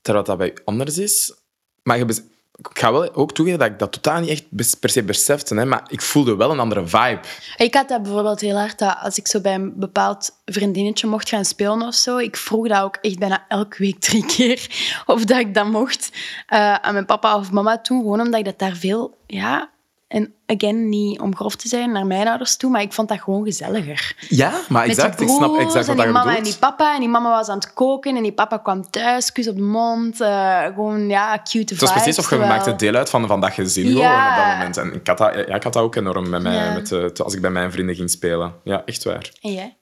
terwijl 0.03 0.25
dat 0.25 0.39
bij 0.39 0.47
je 0.47 0.63
anders 0.65 0.99
is. 0.99 1.35
Maar 1.83 1.99
je 1.99 2.25
ik 2.59 2.79
ga 2.79 2.93
wel 2.93 3.15
ook 3.15 3.33
toegeven 3.33 3.59
dat 3.59 3.69
ik 3.69 3.79
dat 3.79 3.93
totaal 3.93 4.21
niet 4.21 4.31
echt 4.31 4.79
per 4.81 4.91
se 4.91 5.03
besefte, 5.03 5.55
hè, 5.55 5.65
maar 5.65 5.83
ik 5.89 6.01
voelde 6.01 6.37
wel 6.37 6.51
een 6.51 6.61
andere 6.61 6.87
vibe. 6.87 7.21
Ik 7.57 7.75
had 7.75 7.89
dat 7.89 8.03
bijvoorbeeld 8.03 8.41
heel 8.41 8.57
hard, 8.59 8.79
dat 8.79 8.97
als 9.03 9.19
ik 9.19 9.27
zo 9.27 9.41
bij 9.41 9.55
een 9.55 9.73
bepaald 9.77 10.31
vriendinnetje 10.45 11.07
mocht 11.07 11.29
gaan 11.29 11.45
spelen 11.45 11.83
of 11.83 11.95
zo, 11.95 12.17
ik 12.19 12.37
vroeg 12.37 12.69
dat 12.69 12.83
ook 12.83 12.97
echt 13.01 13.19
bijna 13.19 13.45
elke 13.49 13.77
week 13.79 14.01
drie 14.01 14.27
keer 14.37 14.69
of 15.07 15.25
dat 15.25 15.39
ik 15.39 15.55
dat 15.55 15.67
mocht 15.67 16.11
eh, 16.47 16.75
aan 16.75 16.93
mijn 16.93 17.07
papa 17.07 17.37
of 17.37 17.51
mama 17.51 17.79
toe, 17.79 18.03
gewoon 18.03 18.21
omdat 18.21 18.39
ik 18.39 18.45
dat 18.45 18.59
daar 18.59 18.77
veel, 18.77 19.17
ja, 19.27 19.71
en 20.15 20.33
again, 20.47 20.89
niet 20.89 21.21
om 21.21 21.37
grof 21.37 21.57
te 21.57 21.69
zijn 21.69 21.93
naar 21.93 22.07
mijn 22.07 22.29
ouders 22.29 22.57
toe, 22.57 22.71
maar 22.71 22.81
ik 22.83 22.93
vond 22.93 23.09
dat 23.09 23.21
gewoon 23.21 23.45
gezelliger. 23.45 24.17
Ja, 24.29 24.53
maar 24.69 24.85
exact. 24.85 25.19
die 25.19 25.29
Ik 25.29 25.35
snap 25.35 25.57
exact 25.57 25.89
en 25.89 25.97
wat 25.97 25.97
die 25.97 26.07
je 26.07 26.13
mama 26.13 26.21
en 26.31 26.37
bedoelt. 26.37 26.45
die 26.45 26.59
papa. 26.59 26.95
En 26.95 27.01
die 27.01 27.09
mama 27.09 27.31
was 27.31 27.49
aan 27.49 27.59
het 27.59 27.73
koken 27.73 28.17
en 28.17 28.23
die 28.23 28.33
papa 28.33 28.59
kwam 28.59 28.91
thuis, 28.91 29.33
kus 29.33 29.49
op 29.49 29.57
de 29.57 29.63
mond. 29.63 30.21
eh, 30.21 30.63
gewoon, 30.65 31.09
ja, 31.09 31.39
cute 31.43 31.73
Het 31.73 31.81
was 31.83 31.93
precies 31.93 32.19
of 32.19 32.25
je 32.25 32.29
terwijl- 32.31 32.51
maakte 32.53 32.77
deel 32.77 32.95
uit 32.95 33.11
van, 33.11 33.27
van 33.27 33.41
dat 33.41 33.53
gezin 33.53 33.87
gewoon 33.87 34.03
Ja. 34.03 34.31
op 34.31 34.37
dat 34.45 34.53
moment. 34.53 34.77
En 34.77 34.95
ik 35.01 35.07
had 35.07 35.19
dat, 35.19 35.35
ja, 35.35 35.55
ik 35.55 35.63
had 35.63 35.73
dat 35.73 35.83
ook 35.83 35.95
enorm 35.95 36.29
met 36.29 36.43
mij, 36.43 36.55
Ja. 36.55 36.73
met, 36.73 36.93
eh, 36.93 37.05
als 37.25 37.35
ik 37.35 37.41
bij 37.41 37.51
mijn 37.51 37.73
vrienden 37.73 37.95
ging 37.95 38.11
spelen. 38.11 38.55
Ja, 38.65 38.83
echt 38.85 39.05
waar. 39.05 39.31
En 39.41 39.53
jij? 39.53 39.77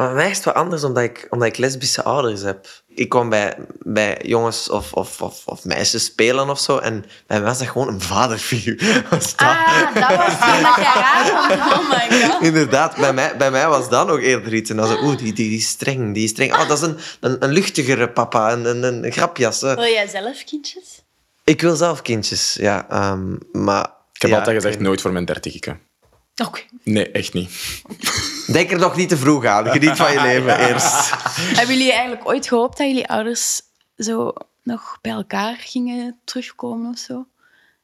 Maar 0.00 0.08
bij 0.08 0.18
mij 0.18 0.30
is 0.30 0.36
het 0.36 0.44
wat 0.44 0.54
anders, 0.54 0.84
omdat 0.84 1.02
ik, 1.02 1.26
omdat 1.30 1.48
ik 1.48 1.56
lesbische 1.56 2.02
ouders 2.02 2.42
heb. 2.42 2.68
Ik 2.88 3.08
kwam 3.08 3.28
bij, 3.28 3.56
bij 3.78 4.20
jongens 4.22 4.70
of, 4.70 4.92
of, 4.92 5.22
of, 5.22 5.46
of 5.46 5.64
meisjes 5.64 6.04
spelen 6.04 6.50
of 6.50 6.60
zo. 6.60 6.78
En 6.78 7.00
bij 7.00 7.38
mij 7.38 7.48
was 7.48 7.58
dat 7.58 7.68
gewoon 7.68 7.88
een 7.88 8.00
vaderfiguur. 8.00 9.04
Was 9.10 9.36
dat? 9.36 9.48
Ah, 9.48 9.94
dat 9.94 10.16
was 10.16 10.38
dat 10.38 10.76
jij 10.76 11.02
raar. 11.02 11.48
Oh 11.72 11.88
my 11.88 12.28
god. 12.28 12.42
Inderdaad, 12.42 12.96
bij 12.96 13.12
mij, 13.12 13.36
bij 13.36 13.50
mij 13.50 13.68
was 13.68 13.88
dat 13.88 14.06
nog 14.06 14.20
eerder 14.20 14.54
iets. 14.54 14.70
En 14.70 14.76
dan 14.76 14.86
zo, 14.86 15.02
oeh, 15.02 15.16
die, 15.16 15.32
die, 15.32 15.48
die 15.48 15.60
streng, 15.60 16.14
die 16.14 16.24
is 16.24 16.30
streng. 16.30 16.52
Oh, 16.52 16.68
dat 16.68 16.78
is 16.78 16.84
een, 16.84 16.96
een, 17.20 17.44
een 17.44 17.52
luchtigere 17.52 18.10
papa, 18.10 18.52
een, 18.52 18.64
een, 18.64 19.04
een 19.04 19.12
grapjas. 19.12 19.60
Wil 19.60 19.82
jij 19.82 20.08
zelf 20.08 20.44
kindjes? 20.44 21.02
Ik 21.44 21.60
wil 21.60 21.76
zelf 21.76 22.02
kindjes, 22.02 22.56
ja. 22.60 22.88
ehm, 22.88 23.36
maar... 23.52 23.98
Ik 24.12 24.20
heb 24.20 24.30
ja, 24.30 24.38
altijd 24.38 24.56
gezegd, 24.56 24.80
nooit 24.80 25.00
voor 25.00 25.12
mijn 25.12 25.24
dertigste. 25.24 25.76
Oké. 26.44 26.60
Nee, 26.82 27.10
echt 27.10 27.32
niet. 27.32 27.50
niet. 28.50 28.56
Denk 28.68 28.70
er 28.70 28.78
nog 28.78 28.96
niet 28.96 29.08
te 29.08 29.16
vroeg 29.16 29.44
aan. 29.44 29.66
Geniet 29.68 29.96
van 29.96 30.12
je 30.12 30.20
leven 30.22 30.58
eerst. 30.68 31.10
Hebben 31.56 31.76
jullie 31.76 31.92
eigenlijk 31.92 32.28
ooit 32.28 32.48
gehoopt 32.48 32.78
dat 32.78 32.86
jullie 32.86 33.08
ouders 33.08 33.60
zo 33.96 34.32
nog 34.62 34.98
bij 35.00 35.12
elkaar 35.12 35.54
gingen 35.58 36.18
terugkomen 36.24 36.90
of 36.90 36.98
zo? 36.98 37.24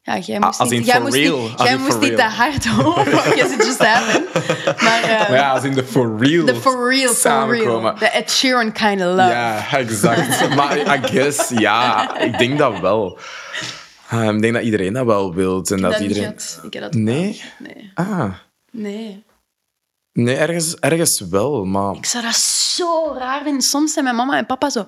Ja, 0.02 0.18
jij 0.18 0.38
moest 0.38 0.60
als 0.60 0.70
niet, 0.70 0.78
in 0.80 0.84
jij 0.86 0.94
for 0.94 1.02
moest 1.02 1.14
real. 1.14 1.40
niet, 1.40 1.52
Als 1.56 1.62
jij 1.68 1.72
in 1.76 1.80
moest 1.80 1.92
for 1.92 2.00
niet 2.00 2.10
te 2.16 2.16
real. 2.16 2.30
hard 2.30 2.66
horen. 2.66 3.36
Yes, 3.36 3.50
it 3.52 3.64
just 3.64 3.78
happened. 3.86 4.34
Maar, 4.82 5.02
eh, 5.28 5.34
ja, 5.34 5.50
als 5.50 5.64
in 5.64 5.74
de 5.74 5.84
for 5.84 6.18
real. 6.18 6.44
de 6.46 6.54
for 6.54 6.90
real, 6.94 7.14
samenkomen. 7.14 7.98
De 7.98 8.06
Ed 8.08 8.30
Sheeran 8.30 8.72
kind 8.72 9.00
of 9.00 9.06
love. 9.06 9.20
Ja, 9.22 9.66
exact. 9.70 10.48
maar 10.56 10.78
I 10.78 11.06
guess, 11.06 11.48
ja, 11.48 12.16
ik 12.18 12.38
denk 12.38 12.58
dat 12.58 12.80
wel. 12.80 13.18
Eh, 14.08 14.28
ik 14.28 14.40
denk 14.40 14.54
dat 14.54 14.62
iedereen 14.62 14.92
dat 14.92 15.06
wel 15.06 15.34
wil. 15.34 15.56
En 15.56 15.80
dat 15.80 15.90
dat 15.90 16.00
niet 16.00 16.08
iedereen... 16.08 16.36
Ik 16.62 16.72
heb 16.72 16.82
dat 16.82 16.94
Nee? 16.94 17.42
Nee. 17.58 17.90
Ah, 17.94 18.32
Nee. 18.70 19.24
Nee, 20.16 20.36
ergens, 20.36 20.76
ergens 20.76 21.20
wel, 21.20 21.64
maar... 21.64 21.94
Ik 21.94 22.06
zou 22.06 22.24
dat 22.24 22.34
zo 22.34 23.14
raar 23.18 23.42
vinden. 23.42 23.62
Soms 23.62 23.92
zijn 23.92 24.04
mijn 24.04 24.16
mama 24.16 24.36
en 24.36 24.46
papa 24.46 24.70
zo 24.70 24.84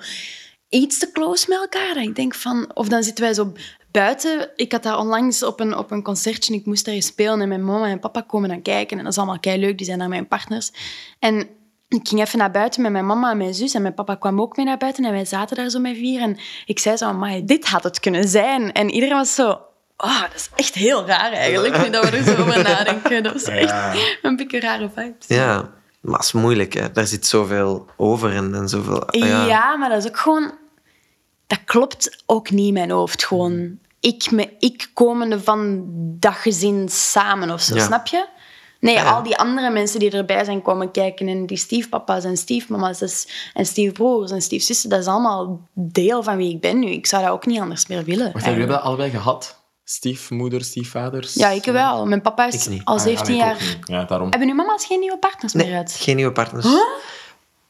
iets 0.69 0.99
te 0.99 1.13
close 1.13 1.47
met 1.49 1.59
elkaar. 1.59 2.03
Ik 2.03 2.17
denk 2.17 2.35
van... 2.35 2.71
Of 2.75 2.89
dan 2.89 3.03
zitten 3.03 3.25
wij 3.25 3.35
zo 3.35 3.53
buiten. 3.91 4.51
Ik 4.57 4.73
had 4.73 4.83
daar 4.83 4.99
onlangs 4.99 5.43
op 5.43 5.61
een, 5.61 5.77
op 5.77 5.91
een 5.91 6.03
concertje, 6.03 6.55
ik 6.55 6.67
moest 6.67 6.87
er 6.87 7.03
spelen 7.03 7.41
en 7.41 7.49
mijn 7.49 7.65
mama 7.65 7.87
en 7.87 8.01
papa 8.01 8.21
komen 8.21 8.49
dan 8.49 8.63
kijken. 8.63 8.99
En 8.99 9.05
dat 9.05 9.13
is 9.13 9.19
allemaal 9.19 9.41
kei 9.41 9.61
leuk, 9.61 9.77
die 9.77 9.87
zijn 9.87 9.99
daar 9.99 10.09
mijn 10.09 10.29
partners. 10.29 10.73
En 11.19 11.49
ik 11.89 12.09
ging 12.09 12.21
even 12.21 12.39
naar 12.39 12.51
buiten 12.51 12.83
met 12.83 12.93
mijn 12.93 13.07
mama 13.07 13.31
en 13.31 13.37
mijn 13.37 13.55
zus. 13.55 13.75
En 13.75 13.83
mijn 13.83 13.95
papa 13.95 14.15
kwam 14.15 14.41
ook 14.41 14.57
mee 14.57 14.67
naar 14.67 14.79
buiten. 14.79 15.05
En 15.05 15.13
wij 15.13 15.25
zaten 15.25 15.57
daar 15.57 15.71
zo 15.71 15.79
met 15.79 15.97
vier. 15.97 16.21
En 16.21 16.37
ik 16.67 16.79
zei 16.79 16.97
zo, 16.97 17.13
maar 17.13 17.45
dit 17.45 17.67
had 17.67 17.83
het 17.83 18.01
kunnen 18.01 18.29
zijn. 18.29 18.73
En 18.73 18.91
iedereen 18.91 19.17
was 19.17 19.35
zo... 19.35 19.61
Oh, 20.01 20.21
dat 20.21 20.35
is 20.35 20.51
echt 20.55 20.75
heel 20.75 21.07
raar 21.07 21.33
eigenlijk, 21.33 21.83
nu 21.83 21.91
dat 21.91 22.11
we 22.11 22.17
er 22.17 22.23
zo 22.25 22.31
over 22.43 22.63
nadenken. 22.73 23.23
Dat 23.23 23.33
was 23.33 23.43
echt 23.45 23.75
een 24.23 24.37
beetje 24.37 24.61
rare 24.61 24.91
vibe. 24.95 25.15
Ja, 25.27 25.71
maar 26.01 26.15
het 26.19 26.25
is 26.25 26.33
moeilijk, 26.33 26.75
hè. 26.75 26.93
Daar 26.93 27.07
zit 27.07 27.27
zoveel 27.27 27.87
over 27.97 28.35
en, 28.35 28.55
en 28.55 28.69
zoveel... 28.69 29.03
Ja. 29.11 29.45
Ja. 29.47 29.77
maar 29.77 29.89
dat 29.89 29.99
is 30.05 30.09
ook 30.11 30.19
gewoon... 30.19 30.53
Dat 31.47 31.59
klopt 31.65 32.23
ook 32.27 32.51
niet 32.51 32.67
in 32.67 32.73
mijn 32.73 32.91
hoofd. 32.91 33.25
Gewoon 33.25 33.79
ik, 34.01 34.31
me, 34.31 34.51
ik 34.59 34.91
komende 34.95 35.41
van 35.41 35.85
dat 36.19 36.35
gezin 36.35 36.89
samen 36.89 37.51
of 37.51 37.61
zo, 37.61 37.75
Ja. 37.75 37.85
snap 37.85 38.07
je? 38.07 38.27
Nee, 38.81 38.95
Ja. 38.95 39.11
al 39.11 39.23
die 39.23 39.37
andere 39.37 39.71
mensen 39.71 39.99
die 40.01 40.11
erbij 40.11 40.45
zijn 40.45 40.63
komen 40.63 40.91
kijken 40.91 41.29
en 41.29 41.47
die 41.47 41.57
stiefpapa's 41.57 42.25
en 42.25 42.37
stiefmama's 42.37 43.27
en 43.55 43.67
stiefbroers 43.67 44.31
en 44.31 44.43
stiefzussen, 44.43 44.91
dat 44.91 45.01
is 45.01 45.07
allemaal 45.07 45.61
deel 45.73 46.23
van 46.23 46.37
wie 46.37 46.55
ik 46.55 46.61
ben 46.61 46.79
nu. 46.79 46.87
Ik 46.91 47.07
zou 47.07 47.23
dat 47.23 47.33
ook 47.33 47.47
niet 47.47 47.61
anders 47.61 47.87
meer 47.87 48.05
willen. 48.05 48.33
Wacht, 48.33 48.45
hebben 48.45 48.61
jullie 48.63 48.77
eigenlijk. 48.77 49.01
dat 49.01 49.01
allebei 49.03 49.11
gehad? 49.11 49.58
Stiefmoeder, 49.91 50.65
stiefvaders? 50.65 51.35
Ja, 51.35 51.49
ik 51.49 51.65
wel. 51.65 52.07
Mijn 52.07 52.23
papa 52.23 52.47
is 52.47 52.69
al 52.85 52.97
Ah, 52.97 53.03
17 53.03 53.35
ja, 53.37 53.53
ik 53.53 53.61
jaar... 53.61 53.77
Ja, 53.85 54.05
daarom. 54.05 54.31
Hebben 54.31 54.49
uw 54.49 54.55
mama's 54.55 54.85
geen 54.87 55.01
nieuwe 55.01 55.19
partners 55.19 55.53
meer 55.53 55.67
Nee, 55.67 55.75
uit? 55.75 55.93
geen 55.99 56.17
nieuwe 56.17 56.33
partners. 56.33 56.67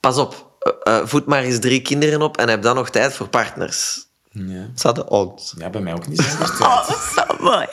Pas 0.01 0.19
op, 0.19 0.51
eh, 0.83 0.97
eh, 0.99 1.07
voed 1.07 1.27
maar 1.27 1.43
eens 1.43 1.59
drie 1.59 1.83
kinderen 1.83 2.23
op 2.23 2.37
en 2.37 2.49
heb 2.49 2.63
dan 2.63 2.75
nog 2.75 2.91
tijd 2.91 3.13
voor 3.13 3.29
partners. 3.29 4.07
Ja. 4.31 4.93
De 4.93 5.09
odds. 5.09 5.55
ja, 5.59 5.71
bij 5.71 5.81
mij 5.81 5.93
ook 5.93 6.07
niet. 6.09 6.21
Oh, 6.61 6.89
dat 6.89 6.97
is 6.97 7.13
zo 7.15 7.43
mooi. 7.45 7.67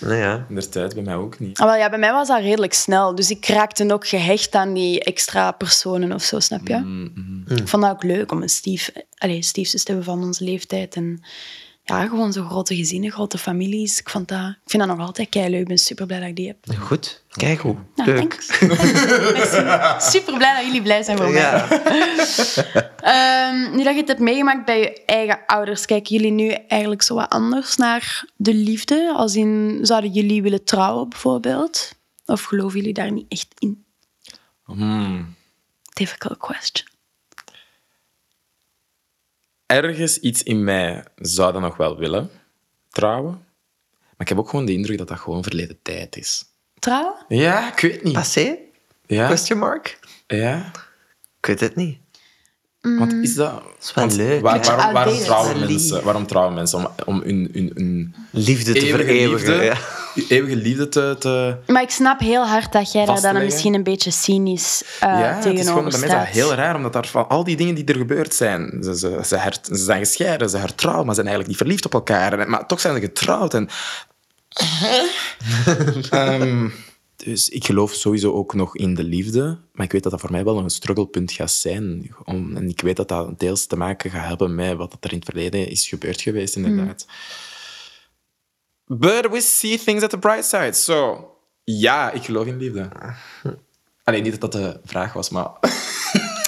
Nee, 0.00 0.18
ja. 0.18 0.46
Inderdaad, 0.48 0.94
bij 0.94 1.02
mij 1.02 1.14
ook 1.14 1.38
niet. 1.38 1.58
Ah, 1.58 1.66
wel, 1.66 1.76
ja, 1.76 1.88
bij 1.88 1.98
mij 1.98 2.12
was 2.12 2.28
dat 2.28 2.40
redelijk 2.40 2.74
snel. 2.74 3.14
Dus 3.14 3.30
ik 3.30 3.46
raakte 3.46 3.92
ook 3.92 4.06
gehecht 4.08 4.54
aan 4.54 4.72
die 4.74 5.04
extra 5.04 5.52
personen 5.52 6.12
of 6.12 6.22
zo, 6.22 6.40
snap 6.40 6.68
je? 6.68 6.76
Mm, 6.76 7.44
Ik 7.48 7.68
vond 7.68 7.82
dat 7.82 7.92
ook 7.92 8.02
leuk 8.02 8.32
om 8.32 8.42
een 8.42 8.48
stief, 8.48 8.90
allez, 9.18 9.46
stiefzus 9.46 9.82
te 9.84 9.92
hebben 9.92 10.12
van 10.12 10.22
onze 10.24 10.44
leeftijd. 10.44 10.94
En 10.94 11.22
ja, 11.82 12.06
gewoon 12.06 12.32
zo 12.32 12.44
grote 12.44 12.76
gezinnen, 12.76 13.10
grote 13.10 13.38
families. 13.38 13.98
Ik, 13.98 14.08
vond 14.08 14.28
dat, 14.28 14.48
ik 14.48 14.70
vind 14.70 14.86
dat 14.86 14.96
nog 14.96 15.06
altijd 15.06 15.28
kei 15.28 15.50
leuk. 15.50 15.60
Ik 15.60 15.68
ben 15.68 15.78
super 15.78 16.06
blij 16.06 16.20
dat 16.20 16.28
ik 16.28 16.36
die 16.36 16.46
heb. 16.46 16.78
Goed, 16.78 17.24
kijk 17.28 17.60
hoe. 17.60 17.76
Nou, 17.94 18.12
Leuk. 18.12 18.40
Super 20.12 20.36
blij 20.36 20.54
dat 20.54 20.64
jullie 20.64 20.82
blij 20.82 21.02
zijn 21.02 21.16
voor 21.16 21.30
mij. 21.30 21.40
Ja. 21.40 21.68
Ehm, 23.00 23.76
nu 23.76 23.84
dat 23.84 23.94
je 23.94 24.00
het 24.00 24.08
hebt 24.08 24.20
meegemaakt 24.20 24.64
bij 24.64 24.80
je 24.80 25.04
eigen 25.04 25.38
ouders, 25.46 25.86
kijken 25.86 26.16
jullie 26.16 26.32
nu 26.32 26.48
eigenlijk 26.48 27.02
zo 27.02 27.14
wat 27.14 27.28
anders 27.28 27.76
naar 27.76 28.24
de 28.36 28.54
liefde? 28.54 29.12
Als 29.16 29.34
in, 29.34 29.78
zouden 29.82 30.10
jullie 30.10 30.42
willen 30.42 30.64
trouwen 30.64 31.08
bijvoorbeeld? 31.08 31.92
Of 32.26 32.42
geloven 32.42 32.78
jullie 32.78 32.94
daar 32.94 33.12
niet 33.12 33.26
echt 33.28 33.46
in? 33.58 33.84
Hmm. 34.64 35.34
Difficult 35.92 36.36
question. 36.38 36.89
Ergens 39.70 40.18
iets 40.18 40.42
in 40.42 40.64
mij 40.64 41.04
zou 41.16 41.52
dat 41.52 41.60
nog 41.60 41.76
wel 41.76 41.96
willen, 41.98 42.30
trouwen. 42.90 43.32
Maar 44.00 44.18
ik 44.18 44.28
heb 44.28 44.38
ook 44.38 44.48
gewoon 44.48 44.64
de 44.64 44.72
indruk 44.72 44.98
dat 44.98 45.08
dat 45.08 45.18
gewoon 45.18 45.42
verleden 45.42 45.78
tijd 45.82 46.16
is. 46.16 46.44
Trouwen? 46.78 47.14
Ja, 47.28 47.72
ik 47.72 47.80
weet 47.80 48.02
niet. 48.02 48.12
Passé? 48.12 48.56
Ja, 49.06 49.26
Question 49.26 49.58
mark? 49.58 49.98
ja. 50.26 50.70
Ik 51.40 51.46
weet 51.46 51.60
het 51.60 51.76
niet. 51.76 51.98
Want 52.80 53.12
is 53.12 53.34
dat... 53.34 53.62
is 53.80 53.94
wel 53.94 54.04
want 54.04 54.16
leuk, 54.16 54.40
waar- 54.40 54.64
waarom, 54.64 54.92
waarom, 54.92 55.18
trouwen 55.18 55.58
mensen, 55.58 56.04
waarom 56.04 56.26
trouwen 56.26 56.54
mensen? 56.54 56.78
Om, 56.78 56.88
om 57.04 57.20
hun, 57.22 57.48
hun, 57.52 57.70
hun 57.74 58.14
Liefde 58.30 58.72
te 58.72 58.78
eeuwige 58.80 59.04
vereeuwigen. 59.04 59.48
liefde, 59.58 59.64
Ja. 59.64 59.78
Eeuwige 60.28 60.56
liefde 60.56 60.88
te... 60.88 61.16
te 61.18 61.56
Maar 61.66 61.82
ik 61.82 61.90
snap 61.90 62.20
heel 62.20 62.46
hard 62.46 62.72
dat 62.72 62.92
jij 62.92 63.04
daar 63.04 63.14
dan 63.14 63.24
leggen. 63.32 63.44
misschien 63.44 63.74
een 63.74 63.82
beetje 63.82 64.10
cynisch 64.10 64.82
uh, 64.94 65.00
ja, 65.00 65.16
het 65.18 65.36
is 65.36 65.42
tegenover 65.42 65.66
gewoon, 65.72 65.90
bij 65.90 65.98
mij 65.98 66.08
is 66.08 66.14
dat 66.14 66.22
staat. 66.22 66.34
heel 66.34 66.54
raar, 66.54 66.76
omdat 66.76 66.92
daar 66.92 67.06
van 67.06 67.28
al 67.28 67.44
die 67.44 67.56
dingen 67.56 67.74
die 67.74 67.84
er 67.84 67.96
gebeurd 67.96 68.34
zijn, 68.34 68.78
ze, 68.82 68.98
ze, 68.98 69.20
ze, 69.24 69.36
her- 69.36 69.58
ze 69.62 69.76
zijn 69.76 69.98
gescheiden, 70.04 70.50
ze 70.50 70.56
hertrouwen, 70.56 71.06
maar 71.06 71.14
zijn 71.14 71.26
eigenlijk 71.26 71.58
niet 71.58 71.66
verliefd 71.66 71.84
op 71.86 71.94
elkaar. 71.94 72.38
En- 72.38 72.50
Maar 72.50 72.66
toch 72.66 72.80
zijn 72.80 72.94
ze 72.94 73.00
getrouwd. 73.00 73.54
En... 73.54 73.68
Ehm, 76.10 76.68
dus 77.16 77.48
ik 77.48 77.64
geloof 77.64 77.92
sowieso 77.92 78.32
ook 78.32 78.54
nog 78.54 78.76
in 78.76 78.94
de 78.94 79.04
liefde, 79.04 79.58
maar 79.72 79.86
ik 79.86 79.92
weet 79.92 80.02
dat 80.02 80.12
dat 80.12 80.20
voor 80.20 80.30
mij 80.30 80.44
wel 80.44 80.54
nog 80.54 80.62
een 80.64 80.70
strugglepunt 80.70 81.32
gaat 81.32 81.50
zijn. 81.50 82.14
Om, 82.24 82.56
en 82.56 82.68
ik 82.68 82.80
weet 82.80 82.96
dat 82.96 83.08
dat 83.08 83.38
deels 83.38 83.66
te 83.66 83.76
maken 83.76 84.10
gaat 84.10 84.28
hebben 84.28 84.54
met 84.54 84.76
wat 84.76 84.96
er 85.00 85.10
in 85.10 85.16
het 85.16 85.24
verleden 85.24 85.68
is 85.70 85.88
gebeurd 85.88 86.20
geweest, 86.20 86.56
inderdaad. 86.56 87.06
But 88.92 89.30
we 89.30 89.40
see 89.40 89.76
things 89.76 90.02
at 90.02 90.10
the 90.10 90.18
bright 90.18 90.44
side. 90.44 90.74
So, 90.74 91.28
ja, 91.64 92.10
ik 92.10 92.24
geloof 92.24 92.46
in 92.46 92.56
liefde. 92.56 92.88
Alleen 94.04 94.22
niet 94.22 94.40
dat 94.40 94.52
dat 94.52 94.52
de 94.52 94.80
vraag 94.84 95.12
was, 95.12 95.30
maar... 95.30 95.50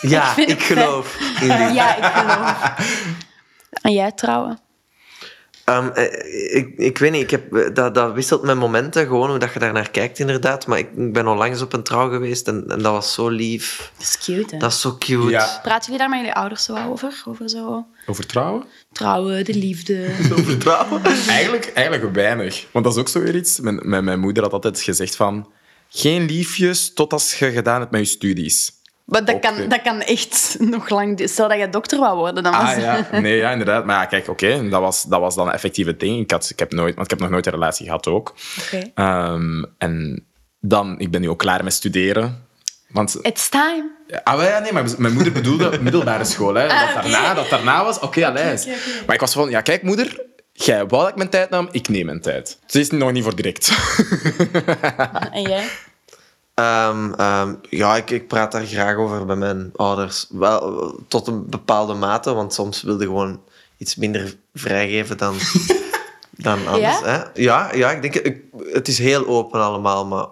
Ja, 0.01 0.37
ik 0.37 0.49
het 0.49 0.63
geloof 0.63 1.21
in 1.21 1.47
liefde. 1.47 1.73
Ja, 1.73 1.97
ik 1.97 2.05
geloof. 2.05 2.79
En 3.83 3.93
jij 3.93 4.13
trouwen? 4.13 4.59
Ehm, 5.65 5.89
eh, 5.89 6.57
ik, 6.57 6.75
ik 6.77 6.99
weet 6.99 7.13
niet, 7.13 7.23
ik 7.23 7.31
heb, 7.31 7.55
eh, 7.55 7.75
dat, 7.75 7.95
dat 7.95 8.13
wisselt 8.13 8.43
met 8.43 8.57
momenten, 8.57 9.07
gewoon 9.07 9.31
hoe 9.31 9.39
dat 9.39 9.53
je 9.53 9.59
daar 9.59 9.73
naar 9.73 9.91
kijkt 9.91 10.19
inderdaad. 10.19 10.67
Maar 10.67 10.79
ik, 10.79 10.89
ik 10.97 11.13
ben 11.13 11.27
onlangs 11.27 11.63
op 11.63 11.73
een 11.73 11.83
trouw 11.83 12.11
geweest 12.11 12.49
en, 12.49 12.65
en 12.69 12.83
dat 12.83 12.93
was 12.93 13.13
zo 13.13 13.29
lief. 13.29 13.93
Dat 13.97 14.07
is 14.07 14.19
cute, 14.19 14.55
hè? 14.55 14.59
Dat 14.59 14.73
is 14.73 14.81
zo 14.81 14.97
cute. 14.99 15.31
Ja. 15.31 15.61
Praten 15.63 15.85
jullie 15.85 15.99
daar 15.99 16.09
met 16.09 16.19
jullie 16.19 16.35
ouders 16.35 16.65
zo 16.65 16.77
over? 16.89 17.23
Over 17.25 17.49
zo 17.49 17.87
Over 18.07 18.27
trouwen? 18.27 18.65
trouwen, 18.93 19.45
de 19.45 19.55
liefde? 19.55 20.11
Over 20.39 20.59
trouwen? 20.59 21.03
Eigenlijk, 21.29 21.73
eigenlijk 21.75 22.15
weinig. 22.15 22.67
Want 22.73 22.85
dat 22.85 22.95
is 22.95 23.01
ook 23.01 23.09
zo 23.09 23.21
weer 23.21 23.37
iets. 23.37 23.61
Mijn, 23.61 23.81
mijn, 23.83 24.05
mijn 24.05 24.21
moeder 24.21 24.43
had 24.43 24.53
altijd 24.53 24.81
gezegd 24.81 25.17
van... 25.17 25.53
Geen 25.95 26.27
liefjes 26.27 26.93
tot 26.93 27.13
als 27.13 27.39
je 27.39 27.51
gedaan 27.51 27.81
hebt 27.81 27.93
met 27.93 28.01
je 28.01 28.07
studies. 28.07 28.73
Maar 29.13 29.25
dat 29.25 29.39
kan, 29.39 29.69
dat 29.69 29.83
kan 29.83 30.01
echt 30.01 30.57
nog 30.75 30.89
lang... 30.89 31.23
Stel 31.25 31.49
dat 31.49 31.59
je 31.59 31.69
dokter 31.69 31.99
wou 31.99 32.17
worden, 32.17 32.43
dan 32.43 32.53
was 32.53 32.75
Ah 32.75 32.79
ja, 32.79 33.07
nee, 33.21 33.37
ja, 33.37 33.51
inderdaad. 33.51 33.85
Maar 33.85 33.97
ja, 33.97 34.07
kijk, 34.07 34.29
oké, 34.29 34.69
dat, 34.69 34.81
was, 34.81 35.03
dat 35.03 35.21
was 35.21 35.35
dan 35.35 35.47
een 35.47 35.53
effectieve 35.53 35.97
ding. 35.97 36.21
Ik, 36.21 36.31
had, 36.31 36.51
ik, 36.51 36.59
heb 36.59 36.73
nooit, 36.73 36.95
want 36.95 37.05
ik 37.05 37.11
heb 37.11 37.21
nog 37.21 37.31
nooit 37.31 37.47
een 37.47 37.53
relatie 37.53 37.87
gehad 37.87 38.07
ook. 38.07 38.35
Ehm, 38.95 39.65
en 39.79 40.27
dan, 40.61 40.99
ik 40.99 41.11
ben 41.11 41.21
nu 41.21 41.29
ook 41.29 41.39
klaar 41.39 41.65
met 41.65 41.73
studeren. 41.73 42.47
Want 42.89 43.19
It's 43.23 43.49
time. 43.49 43.91
Ah, 44.25 44.43
ja, 44.43 44.59
nee, 44.59 44.73
maar 44.73 44.85
mijn 44.99 45.13
moeder 45.13 45.33
bedoelde 45.33 45.79
middelbare 45.83 46.25
school. 46.25 46.55
Hè. 46.55 46.69
Ah, 46.69 46.95
dat, 46.95 47.03
daarna, 47.03 47.35
dat 47.35 47.49
daarna 47.49 47.85
was, 47.85 48.01
oké, 48.01 48.27
oké. 48.29 48.55
Maar 49.07 49.15
ik 49.15 49.21
was 49.21 49.33
van, 49.33 49.51
ja, 49.51 49.61
kijk, 49.61 49.83
moeder, 49.83 50.25
jij 50.53 50.87
wou 50.87 51.03
dat 51.03 51.11
ik 51.11 51.17
mijn 51.17 51.29
tijd 51.29 51.51
nam, 51.51 51.69
ik 51.71 51.89
neem 51.89 52.07
mijn 52.07 52.21
tijd. 52.21 52.59
Ze 52.67 52.81
is 52.81 52.91
nog 52.91 53.13
niet 53.13 53.25
voor 53.25 53.37
direct. 53.37 53.73
En 55.33 55.43
jij? 55.43 55.65
Ehm, 56.55 57.13
ehm, 57.13 57.55
ja, 57.71 57.97
ik, 57.97 58.11
ik 58.11 58.29
praat 58.29 58.53
daar 58.53 58.67
graag 58.67 58.97
over 58.97 59.27
bij 59.27 59.37
mijn 59.37 59.71
ouders. 59.77 60.27
Wel, 60.31 60.95
tot 61.09 61.27
een 61.27 61.47
bepaalde 61.47 61.95
mate, 61.95 62.35
want 62.35 62.55
soms 62.55 62.83
wilde 62.83 63.05
gewoon 63.05 63.41
iets 63.77 63.97
minder 63.97 64.37
vrijgeven 64.55 65.19
dan, 65.19 65.35
dan 66.31 66.67
anders. 66.67 66.99
Ja? 66.99 67.05
Hè? 67.05 67.43
Ja, 67.43 67.75
ja, 67.75 67.91
ik 67.91 68.03
denk, 68.03 68.15
ik, 68.15 68.43
het 68.73 68.89
is 68.89 68.99
heel 68.99 69.27
open 69.27 69.61
allemaal, 69.61 70.07
maar 70.07 70.27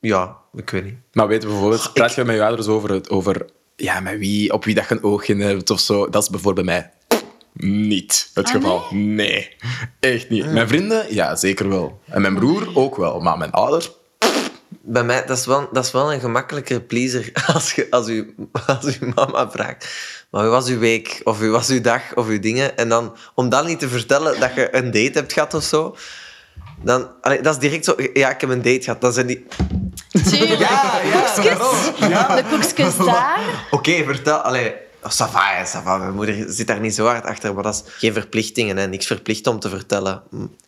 ja, 0.00 0.36
ik 0.54 0.70
weet 0.70 0.84
niet. 0.84 0.94
Maar 1.12 1.28
weet 1.28 1.42
je, 1.42 1.48
bijvoorbeeld, 1.48 1.90
praat 1.92 2.14
je 2.14 2.24
met 2.24 2.36
je 2.36 2.44
ouders 2.44 2.66
over, 2.68 2.90
het, 2.90 3.10
over 3.10 3.46
ja, 3.76 4.00
met 4.00 4.18
wie, 4.18 4.52
op 4.52 4.64
wie 4.64 4.74
dat 4.74 4.88
je 4.88 4.94
een 4.94 5.02
oog 5.02 5.28
in 5.28 5.40
hebt 5.40 5.70
of 5.70 5.80
zo. 5.80 6.08
Dat 6.08 6.22
is 6.22 6.30
bijvoorbeeld 6.30 6.66
bij 6.66 6.74
mij 6.74 6.92
niet 7.52 8.30
het 8.34 8.46
Ah, 8.46 8.52
geval. 8.52 8.82
Nee? 8.90 9.56
echt 10.00 10.28
niet. 10.28 10.52
Mijn 10.52 10.68
vrienden, 10.68 11.14
ja, 11.14 11.36
zeker 11.36 11.68
wel. 11.68 12.00
En 12.04 12.22
mijn 12.22 12.34
broer 12.34 12.68
ook 12.74 12.96
wel. 12.96 13.20
Maar 13.20 13.38
mijn 13.38 13.50
ouders, 13.50 13.90
Bij 14.82 15.04
mij, 15.04 15.26
dat 15.26 15.38
is 15.38 15.46
wel, 15.46 15.68
dat 15.72 15.84
is 15.84 15.92
wel 15.92 16.12
een 16.12 16.20
gemakkelijker 16.20 16.80
pleaser 16.80 17.32
als, 17.54 17.72
je, 17.72 17.86
als, 17.90 18.08
u, 18.08 18.34
als 18.66 18.98
uw 18.98 19.12
mama 19.14 19.50
vraagt. 19.50 19.88
Maar 20.30 20.42
hoe 20.42 20.50
was 20.50 20.68
uw 20.68 20.78
week? 20.78 21.20
Of 21.24 21.38
hoe 21.38 21.48
was 21.48 21.68
uw 21.68 21.80
dag? 21.80 22.02
Of 22.14 22.26
uw 22.26 22.40
dingen? 22.40 22.76
En 22.76 22.88
dan, 22.88 23.16
om 23.34 23.48
dan 23.48 23.66
niet 23.66 23.78
te 23.78 23.88
vertellen 23.88 24.40
dat 24.40 24.54
je 24.54 24.76
een 24.76 24.90
date 24.90 25.18
hebt 25.18 25.32
gehad 25.32 25.54
of 25.54 25.62
zo, 25.62 25.96
dan, 26.82 27.10
allee, 27.20 27.40
dat 27.40 27.54
is 27.54 27.60
direct 27.60 27.84
zo, 27.84 27.94
ja, 28.12 28.30
ik 28.30 28.40
heb 28.40 28.50
een 28.50 28.62
date 28.62 28.82
gehad. 28.82 29.00
Dan 29.00 29.12
zijn 29.12 29.26
die, 29.26 29.46
Tuurlijk. 30.28 30.60
ja, 30.60 32.34
De 32.36 32.44
koekjes 32.50 32.96
daar. 33.06 33.66
oké, 33.70 34.04
vertel, 34.04 34.36
allee, 34.36 34.74
Oh, 35.02 35.10
ça 35.10 35.26
va, 35.30 35.40
hè, 35.54 35.64
ça 35.64 35.82
va. 35.82 35.96
Mijn 35.96 36.14
moeder 36.14 36.44
zit 36.48 36.66
daar 36.66 36.80
niet 36.80 36.94
zo 36.94 37.06
hard 37.06 37.24
achter, 37.24 37.54
maar 37.54 37.62
dat 37.62 37.74
is 37.74 37.92
geen 37.98 38.12
verplichtingen. 38.12 38.76
Hè. 38.76 38.86
Niks 38.86 39.06
verplicht 39.06 39.46
om 39.46 39.60
te 39.60 39.68
vertellen. 39.68 40.22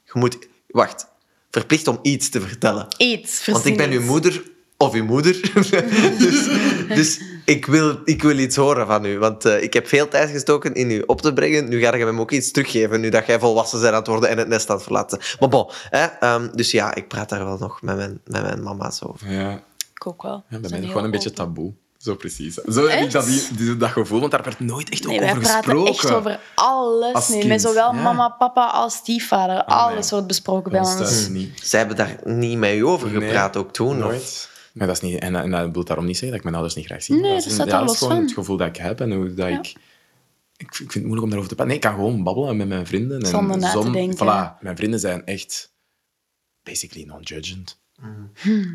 Je 0.05 0.12
moet... 0.12 0.38
Wacht. 0.68 1.07
Verplicht 1.53 1.88
om 1.88 1.99
iets 2.03 2.29
te 2.29 2.41
vertellen. 2.41 2.87
Iets, 2.97 3.47
Want 3.47 3.65
ik 3.65 3.77
ben 3.77 3.91
uw 3.91 4.03
moeder 4.03 4.43
of 4.77 4.95
uw 4.95 5.05
moeder. 5.05 5.53
dus 6.19 6.49
dus 6.95 7.21
ik, 7.45 7.67
wil, 7.67 8.01
ik 8.05 8.23
wil 8.23 8.38
iets 8.38 8.57
horen 8.57 8.87
van 8.87 9.05
u. 9.05 9.19
Want 9.19 9.45
eh, 9.45 9.62
ik 9.62 9.73
heb 9.73 9.87
veel 9.87 10.09
tijd 10.09 10.31
gestoken 10.31 10.75
in 10.75 10.91
u 10.91 11.03
op 11.07 11.21
te 11.21 11.33
brengen. 11.33 11.69
Nu 11.69 11.81
ga 11.81 11.97
je 11.97 12.05
hem 12.05 12.21
ook 12.21 12.31
iets 12.31 12.51
teruggeven, 12.51 13.01
nu 13.01 13.09
dat 13.09 13.27
jij 13.27 13.38
volwassen 13.38 13.81
bent 13.81 13.93
aan 13.93 13.99
het 13.99 14.07
worden 14.09 14.29
en 14.29 14.38
het 14.38 14.49
nest 14.49 14.71
aan 14.71 14.75
het 14.77 14.85
verlaten. 14.85 15.19
Maar 15.41 15.49
bon, 15.49 15.71
hè, 15.91 16.05
ehm, 16.05 16.49
dus 16.53 16.71
ja, 16.71 16.95
ik 16.95 17.09
praat 17.09 17.29
daar 17.29 17.45
wel 17.45 17.59
nog 17.59 17.83
met 17.83 17.97
mijn, 17.97 18.21
met 18.25 18.43
mijn 18.43 18.62
mama's 18.62 19.03
over. 19.03 19.33
Ja, 19.33 19.62
Ik 19.95 20.07
ook 20.07 20.23
wel. 20.23 20.45
ja 20.49 20.59
bij 20.59 20.71
mij 20.71 20.79
heel 20.79 20.88
gewoon 20.88 21.05
een 21.05 21.11
beetje 21.11 21.33
taboe. 21.33 21.73
Zo 22.03 22.15
precies. 22.17 22.55
Zo 22.55 22.87
heb 22.88 23.01
ik 23.01 23.11
dat, 23.11 23.27
die, 23.57 23.77
dat 23.77 23.91
gevoel, 23.91 24.21
want 24.21 24.31
daar 24.33 24.43
werd 24.43 24.61
nooit 24.61 24.88
echt 24.88 25.07
Nee, 25.07 25.21
over 25.21 25.27
wij 25.33 25.41
praten 25.41 25.65
gesproken. 25.65 25.93
echt 25.93 26.11
over 26.11 26.41
alles 26.55 27.29
nu. 27.29 27.45
Met 27.45 27.61
zowel 27.61 27.95
ja. 27.95 28.03
mama, 28.03 28.29
papa 28.29 28.67
als 28.67 28.95
stiefvader. 28.95 29.55
Nee. 29.55 29.65
alles 29.65 30.11
wordt 30.11 30.27
besproken 30.27 30.71
Bij 30.71 30.81
ons. 30.81 31.29
Zij 31.62 31.79
hebben 31.79 31.97
daar 31.97 32.17
niet 32.25 32.59
met 32.59 32.75
u 32.75 32.85
over 32.87 33.11
Nee, 33.11 33.21
gepraat, 33.29 33.57
ook 33.57 33.73
toen? 33.73 33.97
of? 33.97 34.03
Nooit. 34.11 34.51
Maar 34.73 34.87
dat 34.87 34.97
is 34.97 35.03
niet, 35.03 35.19
en, 35.19 35.35
en 35.37 35.51
dat 35.51 35.69
wil 35.73 35.85
daarom 35.85 36.05
niet 36.07 36.17
zeggen 36.19 36.29
dat 36.29 36.37
ik 36.38 36.43
mijn 36.43 36.55
ouders 36.55 36.75
niet 36.75 36.87
graag 36.87 37.03
zie. 37.03 37.15
Nee, 37.15 37.23
dat 37.23 37.33
dat 37.43 37.47
is, 37.47 37.53
staat 37.55 37.67
ja, 37.67 37.71
daar 37.73 37.81
dat 37.81 37.88
los 37.88 37.93
is 37.97 38.03
gewoon 38.03 38.17
van. 38.17 38.25
het 38.27 38.35
gevoel 38.35 38.57
dat 38.57 38.67
ik 38.69 38.77
heb 38.77 39.01
en 39.01 39.12
hoe 39.12 39.35
dat 39.35 39.49
Ja. 39.49 39.59
ik... 39.59 39.75
Ik 40.57 40.75
vind, 40.75 40.88
ik 40.88 40.93
vind 40.93 40.95
het 40.95 41.03
moeilijk 41.03 41.23
om 41.23 41.29
daarover 41.31 41.49
te 41.49 41.55
praten. 41.55 41.67
Nee, 41.67 41.77
ik 41.77 41.81
kan 41.81 41.95
gewoon 41.95 42.23
babbelen 42.23 42.57
met 42.57 42.69
mijn 42.69 42.87
vrienden. 42.87 43.21
En 43.21 43.27
Zonder 43.27 43.59
na 43.59 43.73
te 43.73 43.83
zon- 43.83 43.93
denken. 43.93 44.17
Voilà, 44.17 44.61
mijn 44.61 44.77
vrienden 44.77 45.01
zijn 45.01 45.25
echt 45.27 45.73
basically 46.62 47.07
non-judgent. 47.07 47.81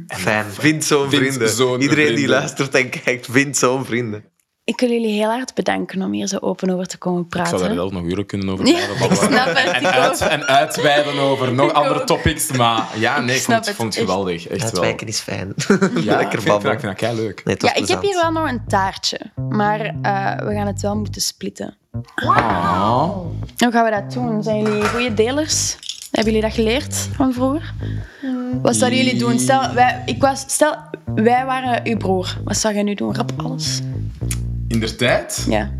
Fijn, 0.07 0.45
vind 0.45 0.83
zo'n 0.85 1.09
Vind 1.09 1.21
vrienden. 1.21 1.49
zo'n 1.49 1.81
Iedereen 1.81 2.05
die 2.05 2.13
vrienden. 2.15 2.29
luistert 2.37 2.75
en 2.75 2.89
kijkt, 2.89 3.27
vindt 3.31 3.57
zo'n 3.57 3.85
vrienden. 3.85 4.23
Ik 4.63 4.79
wil 4.79 4.89
jullie 4.89 5.11
heel 5.13 5.29
hard 5.29 5.53
bedanken 5.53 6.01
om 6.01 6.11
hier 6.11 6.27
zo 6.27 6.37
open 6.37 6.69
over 6.69 6.87
te 6.87 6.97
komen 6.97 7.21
Ik 7.21 7.27
zou 7.35 7.43
praten. 7.47 7.65
daar 7.67 7.75
zelf 7.75 7.91
nog 7.91 8.03
uren 8.03 8.25
kunnen 8.25 8.49
over 8.49 8.65
Ja, 8.65 8.77
ik 8.77 9.13
snap 9.13 9.45
het, 9.45 9.57
En, 9.75 9.85
uit, 9.93 10.19
en 10.21 10.45
uitweiden 10.47 11.19
over 11.19 11.53
nog 11.53 11.69
Ik 11.69 11.75
andere 11.75 11.99
ook. 11.99 12.05
topics. 12.07 12.51
Maar 12.51 12.87
ja, 12.99 13.19
nee, 13.19 13.35
ik, 13.35 13.41
vond, 13.41 13.65
het, 13.65 13.75
vond 13.75 13.95
geweldig. 13.95 14.47
Echt 14.47 14.61
Het 14.63 14.71
wel. 14.71 14.81
wijken 14.81 15.07
is 15.07 15.19
fijn. 15.19 15.53
Ja, 15.57 15.73
ik 15.75 16.03
Lekker 16.05 16.05
vind, 16.05 16.23
ik 16.23 16.29
vind, 16.31 16.45
babbelen. 16.45 16.73
ik 16.73 16.79
vind 16.79 16.81
dat 16.81 16.95
kei 17.09 17.15
leuk. 17.15 17.43
Nee, 17.45 17.55
Ja, 17.59 17.73
ik 17.75 17.87
heb 17.87 18.01
hier 18.01 18.19
wel 18.21 18.31
nog 18.31 18.49
een 18.49 18.61
taartje. 18.67 19.19
Maar 19.49 19.79
eh, 19.79 19.91
we 20.47 20.53
gaan 20.53 20.67
het 20.67 20.81
wel 20.81 20.95
moeten 20.97 21.21
splitten. 21.21 21.77
Oh. 22.15 23.17
Hoe 23.57 23.71
gaan 23.71 23.83
we 23.83 23.89
dat 23.91 24.11
doen? 24.13 24.43
Zijn 24.43 24.61
jullie 24.63 24.85
goede 24.87 25.13
delers? 25.13 25.77
Hebben 26.17 26.33
jullie 26.35 26.41
dat 26.49 26.57
geleerd 26.57 26.95
van 27.15 27.33
vroeger? 27.33 27.73
Wat 28.61 28.75
zouden 28.75 28.99
jullie 29.03 29.19
doen? 29.19 29.39
Stel, 29.39 29.73
wij, 29.73 30.01
ik 30.05 30.21
was, 30.21 30.43
stel, 30.47 30.75
wij 31.15 31.45
waren 31.45 31.81
uw 31.83 31.97
broer. 31.97 32.37
Wat 32.43 32.57
zou 32.57 32.73
jij 32.73 32.83
nu 32.83 32.93
doen? 32.93 33.15
Rap 33.15 33.31
alles? 33.37 33.79
In 34.67 34.79
de 34.79 34.95
tijd? 34.95 35.45
Ja. 35.49 35.71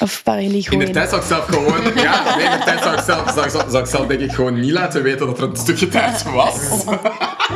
Of 0.00 0.20
waren 0.24 0.42
jullie 0.42 0.56
In 0.56 0.62
gewoon... 0.64 0.84
de 0.84 0.90
tijd 0.90 1.08
zou 1.08 1.20
ik 1.20 1.26
zelf 1.26 1.44
gewoon... 1.44 1.82
Ja, 2.02 2.36
nee, 2.36 2.44
in 2.44 2.50
de 2.58 2.64
tijd 2.64 2.82
zou 2.82 2.94
ik 2.96 3.02
zelf, 3.04 3.30
zou, 3.30 3.44
ik- 3.46 3.70
zou 3.70 3.78
ik 3.82 3.86
zelf 3.90 4.06
denk 4.06 4.20
ik 4.20 4.32
gewoon 4.32 4.60
niet 4.60 4.70
laten 4.70 5.02
weten 5.02 5.26
dat 5.26 5.38
er 5.38 5.48
een 5.48 5.56
stukje 5.56 5.88
tijd 5.88 6.22
was. 6.32 6.84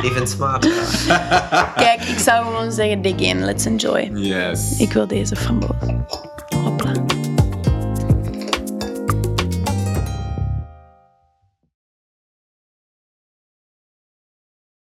Even 0.03 0.27
smaak. 0.27 0.61
Kijk, 1.75 2.01
ik 2.03 2.19
zou 2.19 2.45
gewoon 2.45 2.71
zeggen, 2.71 3.01
dig 3.01 3.15
in, 3.15 3.39
let's 3.45 3.65
enjoy. 3.65 4.11
Yes. 4.13 4.77
Ik 4.77 4.93
wil 4.93 5.07
deze 5.07 5.35
framboos. 5.35 5.75
Hopla. 6.63 6.91